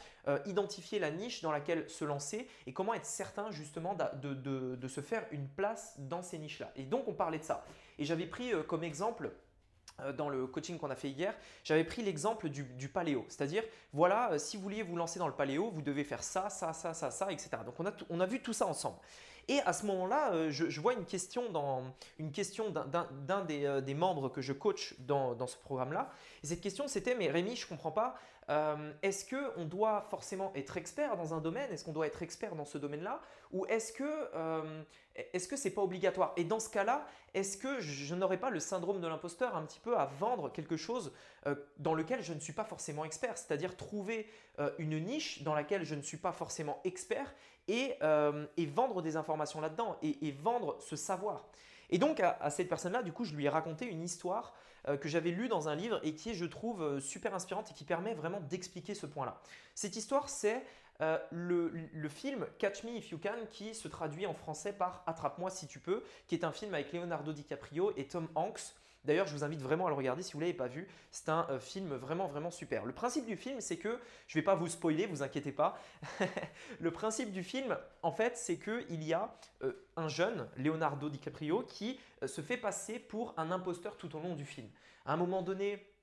identifier 0.47 0.97
la 0.97 1.11
niche 1.11 1.43
dans 1.43 1.51
laquelle 1.51 1.87
se 1.87 2.03
lancer 2.03 2.47
et 2.65 2.73
comment 2.73 2.95
être 2.95 3.05
certain 3.05 3.51
justement 3.51 3.95
de, 3.95 4.87
se 4.87 5.01
faire 5.01 5.23
une 5.29 5.47
place 5.47 5.93
dans 5.99 6.23
ces 6.23 6.39
niches-là. 6.39 6.71
Et 6.75 6.85
donc 6.85 7.07
on 7.07 7.13
parlait 7.13 7.37
de 7.37 7.43
ça. 7.43 7.63
Et 7.99 8.03
j'avais 8.03 8.25
pris 8.25 8.53
comme 8.67 8.83
exemple 8.83 9.31
dans 10.17 10.29
le 10.29 10.45
coaching 10.45 10.77
qu'on 10.77 10.91
a 10.91 10.95
fait 10.95 11.09
hier, 11.09 11.33
j'avais 11.63 11.83
pris 11.83 12.03
l'exemple 12.03 12.49
du, 12.49 12.89
paléo. 12.89 13.25
C'est-à-dire, 13.29 13.63
voilà, 13.93 14.31
euh, 14.31 14.37
si 14.37 14.55
vous 14.55 14.63
vouliez 14.63 14.83
vous 14.83 14.95
lancer 14.95 15.17
dans 15.17 15.27
le 15.27 15.33
paléo, 15.33 15.71
vous 15.71 15.81
devez 15.81 16.03
faire 16.03 16.23
ça, 16.23 16.49
ça, 16.49 16.71
ça, 16.73 16.93
ça, 16.93 17.09
ça, 17.09 17.31
etc. 17.31 17.49
Donc 17.65 17.79
on 17.79 17.85
a, 17.85 17.91
on 18.09 18.19
a 18.19 18.25
vu 18.25 18.41
tout 18.41 18.53
ça 18.53 18.67
ensemble. 18.67 18.97
Et 19.47 19.59
à 19.61 19.73
ce 19.73 19.85
moment-là, 19.85 20.33
euh, 20.33 20.51
je, 20.51 20.81
vois 20.81 20.93
une 20.93 21.05
question, 21.05 21.49
dans, 21.49 21.83
une 22.19 22.31
question 22.31 22.69
d'un 22.69 23.45
des, 23.45 23.81
des, 23.81 23.93
membres 23.93 24.29
que 24.29 24.41
je 24.41 24.53
coach 24.53 24.93
dans, 24.99 25.33
dans 25.35 25.47
ce 25.47 25.57
programme-là. 25.57 26.11
Et 26.43 26.47
cette 26.47 26.61
question, 26.61 26.87
c'était, 26.87 27.15
mais 27.15 27.31
Rémi, 27.31 27.55
je 27.55 27.65
ne 27.65 27.69
comprends 27.69 27.91
pas, 27.91 28.19
euh, 28.49 28.93
est-ce 29.01 29.25
qu'on 29.25 29.65
doit 29.65 30.05
forcément 30.09 30.51
être 30.55 30.77
expert 30.77 31.17
dans 31.17 31.33
un 31.33 31.41
domaine? 31.41 31.71
Est-ce 31.71 31.83
qu'on 31.83 31.91
doit 31.91 32.07
être 32.07 32.21
expert 32.21 32.55
dans 32.55 32.65
ce 32.65 32.77
domaine-là? 32.77 33.19
Ou 33.51 33.65
est-ce 33.65 33.91
que 33.91 34.29
euh, 34.35 34.83
est-ce 35.33 35.47
que 35.47 35.57
c'est 35.57 35.71
pas 35.71 35.81
obligatoire? 35.81 36.33
Et 36.37 36.43
dans 36.43 36.59
ce 36.59 36.69
cas-là, 36.69 37.05
est-ce 37.33 37.57
que 37.57 37.81
je 37.81 38.15
n'aurais 38.15 38.39
pas 38.39 38.49
le 38.49 38.59
syndrome 38.59 39.01
de 39.01 39.07
l'imposteur 39.07 39.55
un 39.55 39.65
petit 39.65 39.79
peu 39.79 39.97
à 39.97 40.05
vendre 40.05 40.51
quelque 40.51 40.77
chose 40.77 41.11
euh, 41.45 41.55
dans 41.77 41.93
lequel 41.93 42.21
je 42.23 42.33
ne 42.33 42.39
suis 42.39 42.53
pas 42.53 42.63
forcément 42.63 43.03
expert? 43.03 43.37
C'est-à-dire 43.37 43.75
trouver 43.75 44.29
une 44.79 44.99
niche 44.99 45.43
dans 45.43 45.53
laquelle 45.53 45.83
je 45.83 45.93
ne 45.93 46.01
suis 46.01 46.17
pas 46.17 46.31
forcément 46.31 46.81
expert 46.83 47.31
et, 47.67 47.95
vendre 48.73 49.03
des 49.03 49.15
informations 49.15 49.61
là-dedans 49.61 49.97
et, 50.01 50.31
vendre 50.31 50.77
ce 50.79 50.95
savoir. 50.95 51.45
Et 51.91 51.99
donc 51.99 52.19
à 52.19 52.49
cette 52.49 52.67
personne-là, 52.67 53.03
du 53.03 53.13
coup, 53.13 53.23
je 53.23 53.35
lui 53.35 53.45
ai 53.45 53.49
raconté 53.49 53.85
une 53.85 54.01
histoire 54.01 54.55
que 54.95 55.09
j'avais 55.09 55.31
lu 55.31 55.49
dans 55.49 55.67
un 55.67 55.75
livre 55.75 55.99
et 56.03 56.15
qui 56.15 56.29
est, 56.29 56.33
je 56.33 56.45
trouve, 56.45 56.81
euh, 56.81 56.99
super 57.01 57.35
inspirante 57.35 57.71
et 57.71 57.73
qui 57.73 57.83
permet 57.83 58.13
vraiment 58.13 58.39
d'expliquer 58.39 58.93
ce 58.93 59.05
point-là. 59.05 59.41
Cette 59.75 59.97
histoire, 59.97 60.29
c'est 60.29 60.63
euh, 61.01 61.19
le, 61.31 62.09
film 62.09 62.47
Catch 62.57 62.83
Me 62.83 62.91
If 62.91 63.11
You 63.11 63.19
Can 63.21 63.45
qui 63.51 63.75
se 63.75 63.87
traduit 63.87 64.25
en 64.25 64.33
français 64.33 64.73
par 64.73 65.03
Attrape-moi 65.05 65.49
si 65.49 65.67
tu 65.67 65.79
peux, 65.79 66.03
qui 66.27 66.35
est 66.35 66.43
un 66.43 66.51
film 66.51 66.73
avec 66.73 66.93
Leonardo 66.93 67.33
DiCaprio 67.33 67.91
et 67.97 68.05
Tom 68.05 68.27
Hanks 68.33 68.73
D'ailleurs, 69.03 69.27
je 69.27 69.33
vous 69.33 69.43
invite 69.43 69.61
vraiment 69.61 69.85
à 69.85 69.89
le 69.89 69.95
regarder 69.95 70.21
si 70.21 70.33
vous 70.33 70.39
ne 70.39 70.43
l'avez 70.43 70.57
pas 70.57 70.67
vu. 70.67 70.87
C'est 71.11 71.29
un 71.29 71.47
euh, 71.49 71.59
film 71.59 71.93
vraiment, 71.95 72.27
vraiment 72.27 72.51
super. 72.51 72.85
Le 72.85 72.93
principe 72.93 73.25
du 73.25 73.37
film, 73.37 73.61
c'est 73.61 73.77
que, 73.77 73.99
je 74.27 74.37
ne 74.37 74.41
vais 74.41 74.45
pas 74.45 74.55
vous 74.55 74.67
spoiler, 74.67 75.05
vous 75.05 75.23
inquiétez 75.23 75.51
pas. 75.51 75.79
le 76.79 76.91
principe 76.91 77.31
du 77.31 77.43
film, 77.43 77.77
en 78.03 78.11
fait, 78.11 78.37
c'est 78.37 78.57
qu'il 78.57 79.03
y 79.03 79.13
a 79.13 79.33
euh, 79.63 79.87
un 79.95 80.09
jeune, 80.09 80.49
Leonardo 80.57 81.09
DiCaprio, 81.09 81.63
qui 81.63 81.99
euh, 82.21 82.27
se 82.27 82.41
fait 82.41 82.57
passer 82.57 82.99
pour 82.99 83.33
un 83.37 83.51
imposteur 83.51 83.97
tout 83.97 84.15
au 84.15 84.19
long 84.19 84.35
du 84.35 84.45
film. 84.45 84.69
À 85.05 85.13
un 85.13 85.17
moment 85.17 85.41
donné, 85.41 85.96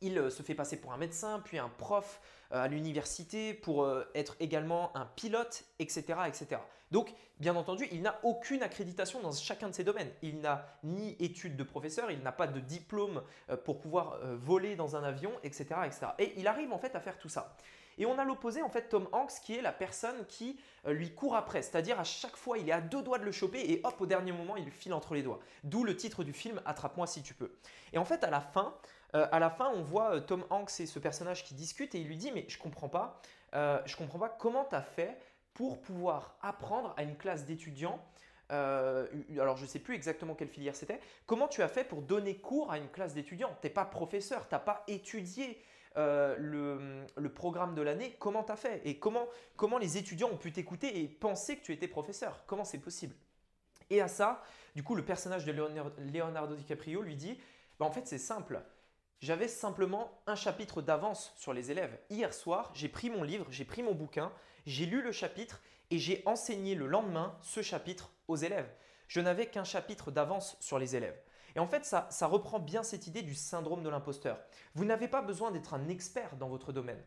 il 0.00 0.30
se 0.30 0.42
fait 0.42 0.54
passer 0.54 0.80
pour 0.80 0.92
un 0.92 0.96
médecin, 0.96 1.40
puis 1.44 1.58
un 1.58 1.68
prof 1.68 2.20
à 2.50 2.68
l'université, 2.68 3.54
pour 3.54 3.88
être 4.14 4.36
également 4.38 4.96
un 4.96 5.06
pilote, 5.06 5.64
etc. 5.78 6.18
etc. 6.28 6.60
Donc, 6.92 7.12
bien 7.40 7.56
entendu, 7.56 7.88
il 7.90 8.02
n'a 8.02 8.18
aucune 8.22 8.62
accréditation 8.62 9.20
dans 9.20 9.32
chacun 9.32 9.68
de 9.68 9.74
ces 9.74 9.84
domaines. 9.84 10.10
Il 10.22 10.40
n'a 10.40 10.66
ni 10.84 11.16
études 11.18 11.56
de 11.56 11.64
professeur, 11.64 12.10
il 12.10 12.20
n'a 12.20 12.32
pas 12.32 12.46
de 12.46 12.60
diplôme 12.60 13.22
euh, 13.50 13.56
pour 13.56 13.80
pouvoir 13.80 14.14
euh, 14.22 14.36
voler 14.38 14.76
dans 14.76 14.96
un 14.96 15.02
avion, 15.02 15.32
etc., 15.42 15.64
etc. 15.84 16.06
Et 16.18 16.32
il 16.36 16.46
arrive 16.46 16.72
en 16.72 16.78
fait 16.78 16.94
à 16.94 17.00
faire 17.00 17.18
tout 17.18 17.28
ça. 17.28 17.56
Et 17.98 18.04
on 18.04 18.18
a 18.18 18.24
l'opposé, 18.24 18.62
en 18.62 18.68
fait, 18.68 18.90
Tom 18.90 19.08
Hanks, 19.12 19.40
qui 19.42 19.54
est 19.54 19.62
la 19.62 19.72
personne 19.72 20.26
qui 20.28 20.58
euh, 20.86 20.92
lui 20.92 21.14
court 21.14 21.34
après. 21.34 21.62
C'est-à-dire, 21.62 21.98
à 21.98 22.04
chaque 22.04 22.36
fois, 22.36 22.58
il 22.58 22.68
est 22.68 22.72
à 22.72 22.80
deux 22.80 23.02
doigts 23.02 23.18
de 23.18 23.24
le 23.24 23.32
choper 23.32 23.60
et 23.60 23.80
hop, 23.84 24.00
au 24.00 24.06
dernier 24.06 24.32
moment, 24.32 24.56
il 24.56 24.64
lui 24.64 24.70
file 24.70 24.92
entre 24.92 25.14
les 25.14 25.22
doigts. 25.22 25.40
D'où 25.64 25.82
le 25.82 25.96
titre 25.96 26.22
du 26.22 26.32
film 26.32 26.60
Attrape-moi 26.66 27.06
si 27.06 27.22
tu 27.22 27.34
peux. 27.34 27.52
Et 27.92 27.98
en 27.98 28.04
fait, 28.04 28.22
à 28.22 28.30
la 28.30 28.40
fin, 28.40 28.74
à 29.12 29.38
la 29.38 29.50
fin 29.50 29.70
on 29.74 29.82
voit 29.82 30.20
Tom 30.20 30.44
Hanks 30.50 30.80
et 30.80 30.86
ce 30.86 30.98
personnage 30.98 31.44
qui 31.44 31.54
discutent 31.54 31.94
et 31.94 32.00
il 32.00 32.06
lui 32.06 32.16
dit 32.16 32.32
Mais 32.32 32.44
je 32.48 32.58
comprends 32.58 32.88
pas, 32.88 33.20
je 33.52 33.96
comprends 33.96 34.18
pas 34.18 34.28
comment 34.28 34.64
tu 34.64 34.74
as 34.74 34.82
fait 34.82 35.18
pour 35.54 35.80
pouvoir 35.80 36.36
apprendre 36.42 36.92
à 36.96 37.02
une 37.02 37.16
classe 37.16 37.44
d'étudiants 37.44 38.00
euh, 38.52 39.06
alors 39.40 39.56
je 39.56 39.62
ne 39.62 39.68
sais 39.68 39.78
plus 39.78 39.94
exactement 39.94 40.34
quelle 40.34 40.48
filière 40.48 40.76
c'était. 40.76 41.00
Comment 41.26 41.48
tu 41.48 41.62
as 41.62 41.68
fait 41.68 41.84
pour 41.84 42.02
donner 42.02 42.36
cours 42.36 42.70
à 42.70 42.78
une 42.78 42.88
classe 42.88 43.14
d'étudiants? 43.14 43.56
Tu 43.60 43.66
n'es 43.66 43.72
pas 43.72 43.84
professeur, 43.84 44.48
tu 44.48 44.54
n'as 44.54 44.60
pas 44.60 44.84
étudié 44.86 45.60
euh, 45.96 46.36
le, 47.16 47.28
programme 47.30 47.74
de 47.74 47.82
l'année. 47.82 48.16
Comment 48.18 48.44
tu 48.44 48.52
as 48.52 48.56
fait? 48.56 48.80
Et 48.84 48.98
comment, 48.98 49.26
comment 49.56 49.78
les 49.78 49.96
étudiants 49.96 50.30
ont 50.30 50.36
pu 50.36 50.52
t'écouter 50.52 51.00
et 51.00 51.08
penser 51.08 51.56
que 51.56 51.64
tu 51.64 51.72
étais 51.72 51.88
professeur? 51.88 52.44
Comment 52.46 52.64
c'est 52.64 52.78
possible? 52.78 53.14
Et 53.90 54.00
à 54.00 54.08
ça, 54.08 54.42
du 54.74 54.82
coup, 54.82 54.94
le 54.94 55.04
personnage 55.04 55.44
de 55.44 55.52
Leonardo 55.52 56.54
DiCaprio 56.54 57.02
lui 57.02 57.16
dit 57.16 57.38
bah, 57.78 57.86
En 57.86 57.90
fait, 57.90 58.06
c'est 58.06 58.18
simple. 58.18 58.60
J'avais 59.20 59.48
simplement 59.48 60.10
un 60.26 60.34
chapitre 60.34 60.82
d'avance 60.82 61.32
sur 61.36 61.54
les 61.54 61.70
élèves. 61.70 61.98
Hier 62.10 62.34
soir, 62.34 62.70
j'ai 62.74 62.88
pris 62.88 63.08
mon 63.08 63.22
livre, 63.22 63.46
j'ai 63.48 63.64
pris 63.64 63.82
mon 63.82 63.94
bouquin, 63.94 64.30
j'ai 64.66 64.84
lu 64.84 65.00
le 65.00 65.10
chapitre 65.10 65.62
et 65.90 65.98
j'ai 65.98 66.22
enseigné 66.26 66.74
le 66.74 66.86
lendemain 66.86 67.38
ce 67.40 67.62
chapitre 67.62 68.10
aux 68.28 68.36
élèves. 68.36 68.70
Je 69.08 69.20
n'avais 69.20 69.46
qu'un 69.46 69.64
chapitre 69.64 70.10
d'avance 70.10 70.58
sur 70.60 70.78
les 70.78 70.96
élèves. 70.96 71.18
Et 71.54 71.60
en 71.60 71.66
fait, 71.66 71.86
ça, 71.86 72.26
reprend 72.26 72.58
bien 72.58 72.82
cette 72.82 73.06
idée 73.06 73.22
du 73.22 73.34
syndrome 73.34 73.82
de 73.82 73.88
l'imposteur. 73.88 74.38
Vous 74.74 74.84
n'avez 74.84 75.08
pas 75.08 75.22
besoin 75.22 75.50
d'être 75.50 75.72
un 75.72 75.88
expert 75.88 76.36
dans 76.36 76.48
votre 76.48 76.70
domaine. 76.70 77.02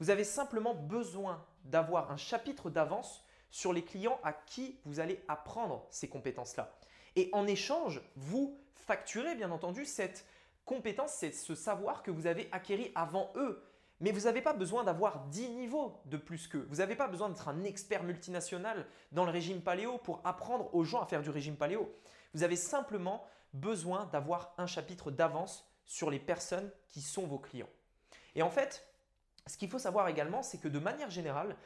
Vous 0.00 0.10
avez 0.10 0.24
simplement 0.24 0.74
besoin 0.74 1.46
d'avoir 1.64 2.10
un 2.10 2.16
chapitre 2.16 2.70
d'avance 2.70 3.24
sur 3.52 3.72
les 3.72 3.84
clients 3.84 4.18
à 4.24 4.32
qui 4.32 4.80
vous 4.84 4.98
allez 4.98 5.22
apprendre 5.28 5.86
ces 5.90 6.08
compétences-là. 6.08 6.74
Et 7.14 7.30
en 7.32 7.46
échange, 7.46 8.02
vous 8.16 8.58
facturez 8.74 9.36
bien 9.36 9.52
entendu 9.52 9.84
cette 9.84 10.26
compétence, 10.64 11.12
c'est 11.14 11.32
ce 11.32 11.54
savoir 11.54 12.02
que 12.02 12.10
vous 12.10 12.26
avez 12.26 12.48
acquéri 12.52 12.92
avant 12.94 13.32
eux. 13.36 13.62
Mais 14.00 14.10
vous 14.10 14.22
n'avez 14.22 14.42
pas 14.42 14.52
besoin 14.52 14.82
d'avoir 14.82 15.26
10 15.26 15.50
niveaux 15.50 16.00
de 16.06 16.16
plus 16.16 16.48
qu'eux. 16.48 16.66
Vous 16.70 16.76
n'avez 16.76 16.96
pas 16.96 17.06
besoin 17.06 17.28
d'être 17.28 17.48
un 17.48 17.62
expert 17.62 18.02
multinational 18.02 18.86
dans 19.12 19.24
le 19.24 19.30
régime 19.30 19.60
paléo 19.60 19.98
pour 19.98 20.20
apprendre 20.24 20.74
aux 20.74 20.82
gens 20.82 21.00
à 21.00 21.06
faire 21.06 21.22
du 21.22 21.30
régime 21.30 21.56
paléo. 21.56 21.94
Vous 22.34 22.42
avez 22.42 22.56
simplement 22.56 23.24
besoin 23.52 24.06
d'avoir 24.06 24.54
un 24.58 24.66
chapitre 24.66 25.10
d'avance 25.10 25.70
sur 25.86 26.10
les 26.10 26.18
personnes 26.18 26.70
qui 26.88 27.00
sont 27.00 27.26
vos 27.26 27.38
clients. 27.38 27.68
Et 28.34 28.42
en 28.42 28.50
fait, 28.50 28.84
ce 29.46 29.56
qu'il 29.56 29.68
faut 29.68 29.78
savoir 29.78 30.08
également, 30.08 30.42
c'est 30.42 30.58
que 30.58 30.68
de 30.68 30.78
manière 30.78 31.10
générale, 31.10 31.56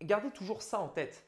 gardez 0.00 0.30
toujours 0.30 0.62
ça 0.62 0.80
en 0.80 0.88
tête. 0.88 1.24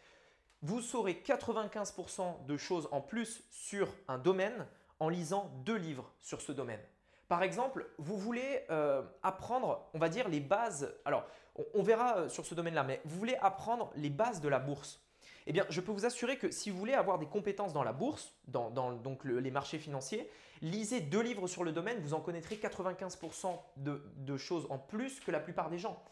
Vous 0.63 0.81
saurez 0.81 1.23
95% 1.25 2.45
de 2.47 2.57
choses 2.57 2.89
en 2.91 3.01
plus 3.01 3.45
sur 3.51 3.93
un 4.09 4.19
domaine 4.19 4.67
en 4.99 5.09
lisant 5.09 5.53
deux 5.65 5.77
livres 5.77 6.11
sur 6.21 6.41
ce 6.41 6.53
domaine. 6.53 6.81
Par 7.29 7.43
exemple, 7.43 7.87
vous 7.99 8.17
voulez 8.17 8.65
euh, 8.71 9.03
apprendre, 9.23 9.89
on 9.95 9.99
va 9.99 10.09
dire, 10.09 10.29
les 10.29 10.41
bases. 10.41 10.95
Alors, 11.05 11.27
on, 11.75 11.83
verra 11.83 12.19
euh, 12.19 12.29
sur 12.29 12.47
ce 12.47 12.55
domaine-là, 12.55 12.85
mais 12.85 13.01
vous 13.05 13.19
voulez 13.19 13.37
apprendre 13.41 13.91
les 13.97 14.11
bases 14.11 14.41
de 14.41 14.49
la 14.49 14.61
bourse. 14.61 15.03
Eh 15.49 15.53
bien, 15.53 15.65
je 15.69 15.81
peux 15.81 15.93
vous 15.93 16.07
assurer 16.07 16.39
que 16.39 16.51
si 16.51 16.71
vous 16.71 16.79
voulez 16.79 16.95
avoir 16.95 17.19
des 17.19 17.27
compétences 17.27 17.73
dans 17.73 17.83
la 17.83 17.93
bourse, 17.93 18.35
dans, 18.49 18.71
donc 18.71 19.25
les 19.25 19.51
marchés 19.51 19.79
financiers, 19.79 20.29
lisez 20.61 21.01
deux 21.01 21.21
livres 21.21 21.47
sur 21.47 21.63
le 21.63 21.73
domaine, 21.73 22.01
vous 22.01 22.15
en 22.15 22.21
connaîtrez 22.21 22.57
95% 22.57 23.57
de, 23.77 24.37
choses 24.37 24.67
en 24.71 24.79
plus 24.79 25.21
que 25.21 25.31
la 25.31 25.39
plupart 25.39 25.71
des 25.71 25.79
gens. 25.79 26.03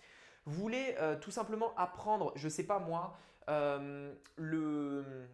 Vous 0.46 0.60
voulez 0.60 0.94
euh, 0.98 1.16
tout 1.18 1.32
simplement 1.32 1.74
apprendre, 1.76 2.32
je 2.36 2.44
ne 2.44 2.50
sais 2.50 2.64
pas 2.64 2.78
moi, 2.78 3.16
le 3.48 5.26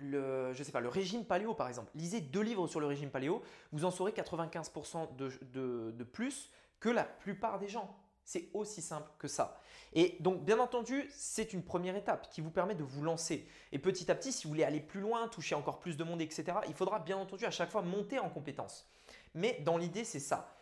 le, 0.00 0.52
je 0.52 0.62
sais 0.62 0.72
pas, 0.72 0.80
le 0.80 0.88
régime 0.88 1.24
paléo 1.24 1.54
par 1.54 1.68
exemple. 1.68 1.90
Lisez 1.94 2.20
deux 2.20 2.40
livres 2.40 2.66
sur 2.66 2.80
le 2.80 2.86
régime 2.86 3.10
paléo, 3.10 3.42
vous 3.72 3.84
en 3.84 3.90
saurez 3.90 4.12
95% 4.12 5.16
de, 5.16 5.92
de, 5.92 6.04
plus 6.04 6.50
que 6.80 6.88
la 6.88 7.04
plupart 7.04 7.58
des 7.58 7.68
gens. 7.68 7.96
C'est 8.24 8.48
aussi 8.54 8.80
simple 8.80 9.10
que 9.18 9.28
ça. 9.28 9.60
Et 9.92 10.16
donc, 10.20 10.44
bien 10.44 10.60
entendu, 10.60 11.10
c'est 11.10 11.52
une 11.52 11.64
première 11.64 11.96
étape 11.96 12.30
qui 12.30 12.40
vous 12.40 12.50
permet 12.50 12.76
de 12.76 12.84
vous 12.84 13.02
lancer. 13.02 13.48
Et 13.72 13.78
petit 13.78 14.10
à 14.10 14.14
petit, 14.14 14.32
si 14.32 14.44
vous 14.44 14.50
voulez 14.50 14.62
aller 14.62 14.80
plus 14.80 15.00
loin, 15.00 15.26
toucher 15.28 15.56
encore 15.56 15.80
plus 15.80 15.96
de 15.96 16.04
monde, 16.04 16.20
etc., 16.20 16.58
il 16.68 16.74
faudra 16.74 17.00
bien 17.00 17.16
entendu 17.16 17.44
à 17.44 17.50
chaque 17.50 17.70
fois 17.70 17.82
monter 17.82 18.20
en 18.20 18.30
compétences. 18.30 18.88
Mais 19.34 19.60
dans 19.64 19.76
l'idée, 19.76 20.04
c'est 20.04 20.20
ça. 20.20 20.54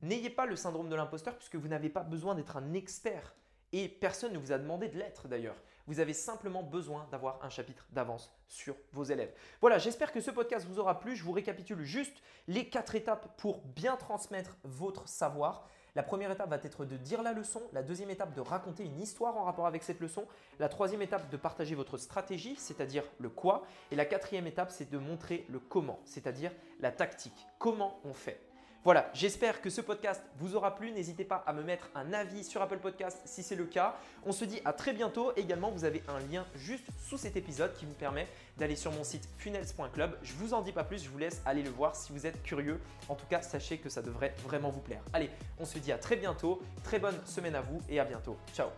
N'ayez 0.00 0.30
pas 0.30 0.46
le 0.46 0.56
syndrome 0.56 0.88
de 0.88 0.96
l'imposteur 0.96 1.36
puisque 1.36 1.56
vous 1.56 1.68
n'avez 1.68 1.90
pas 1.90 2.02
besoin 2.02 2.34
d'être 2.34 2.56
un 2.56 2.72
expert. 2.72 3.34
Et 3.72 3.88
personne 3.88 4.32
ne 4.32 4.38
vous 4.38 4.52
a 4.52 4.58
demandé 4.58 4.88
de 4.88 4.98
l'être 4.98 5.28
d'ailleurs. 5.28 5.56
Vous 5.86 6.00
avez 6.00 6.12
simplement 6.12 6.62
besoin 6.62 7.06
d'avoir 7.10 7.44
un 7.44 7.48
chapitre 7.48 7.86
d'avance 7.90 8.32
sur 8.48 8.76
vos 8.92 9.04
élèves. 9.04 9.34
Voilà, 9.60 9.78
j'espère 9.78 10.12
que 10.12 10.20
ce 10.20 10.30
podcast 10.30 10.66
vous 10.66 10.78
aura 10.78 11.00
plu. 11.00 11.16
Je 11.16 11.24
vous 11.24 11.32
récapitule 11.32 11.82
juste 11.82 12.22
les 12.46 12.68
quatre 12.68 12.94
étapes 12.94 13.36
pour 13.36 13.62
bien 13.62 13.96
transmettre 13.96 14.56
votre 14.62 15.08
savoir. 15.08 15.66
La 15.94 16.02
première 16.02 16.30
étape 16.30 16.48
va 16.48 16.56
être 16.56 16.86
de 16.86 16.96
dire 16.96 17.22
la 17.22 17.32
leçon, 17.32 17.60
la 17.72 17.82
deuxième 17.82 18.08
étape 18.08 18.32
de 18.32 18.40
raconter 18.40 18.84
une 18.84 19.00
histoire 19.00 19.36
en 19.36 19.44
rapport 19.44 19.66
avec 19.66 19.82
cette 19.82 20.00
leçon, 20.00 20.26
la 20.58 20.70
troisième 20.70 21.02
étape 21.02 21.28
de 21.28 21.36
partager 21.36 21.74
votre 21.74 21.98
stratégie, 21.98 22.56
c'est-à-dire 22.56 23.04
le 23.18 23.28
quoi, 23.28 23.66
et 23.90 23.96
la 23.96 24.06
quatrième 24.06 24.46
étape 24.46 24.70
c'est 24.70 24.90
de 24.90 24.96
montrer 24.96 25.44
le 25.50 25.58
comment, 25.58 26.00
c'est-à-dire 26.06 26.52
la 26.80 26.92
tactique, 26.92 27.46
comment 27.58 28.00
on 28.04 28.14
fait? 28.14 28.40
Voilà, 28.84 29.08
j'espère 29.14 29.60
que 29.60 29.70
ce 29.70 29.80
podcast 29.80 30.20
vous 30.38 30.56
aura 30.56 30.74
plu. 30.74 30.90
N'hésitez 30.90 31.24
pas 31.24 31.44
à 31.46 31.52
me 31.52 31.62
mettre 31.62 31.88
un 31.94 32.12
avis 32.12 32.42
sur 32.42 32.60
Apple 32.60 32.78
Podcast 32.78 33.16
si 33.24 33.44
c'est 33.44 33.54
le 33.54 33.66
cas. 33.66 33.94
On 34.26 34.32
se 34.32 34.44
dit 34.44 34.60
à 34.64 34.72
très 34.72 34.92
bientôt. 34.92 35.32
Également, 35.36 35.70
vous 35.70 35.84
avez 35.84 36.02
un 36.08 36.18
lien 36.32 36.44
juste 36.56 36.86
sous 36.98 37.16
cet 37.16 37.36
épisode 37.36 37.72
qui 37.74 37.84
vous 37.84 37.94
permet 37.94 38.26
d'aller 38.58 38.74
sur 38.74 38.90
mon 38.90 39.04
site 39.04 39.28
funnels.club. 39.38 40.18
Je 40.22 40.32
vous 40.34 40.52
en 40.52 40.62
dis 40.62 40.72
pas 40.72 40.82
plus, 40.82 41.04
je 41.04 41.10
vous 41.10 41.18
laisse 41.18 41.42
aller 41.46 41.62
le 41.62 41.70
voir 41.70 41.94
si 41.94 42.12
vous 42.12 42.26
êtes 42.26 42.42
curieux. 42.42 42.80
En 43.08 43.14
tout 43.14 43.26
cas, 43.26 43.40
sachez 43.40 43.78
que 43.78 43.88
ça 43.88 44.02
devrait 44.02 44.34
vraiment 44.42 44.70
vous 44.70 44.80
plaire. 44.80 45.02
Allez, 45.12 45.30
on 45.60 45.64
se 45.64 45.78
dit 45.78 45.92
à 45.92 45.98
très 45.98 46.16
bientôt. 46.16 46.60
Très 46.82 46.98
bonne 46.98 47.20
semaine 47.24 47.54
à 47.54 47.60
vous 47.60 47.80
et 47.88 48.00
à 48.00 48.04
bientôt. 48.04 48.36
Ciao 48.52 48.68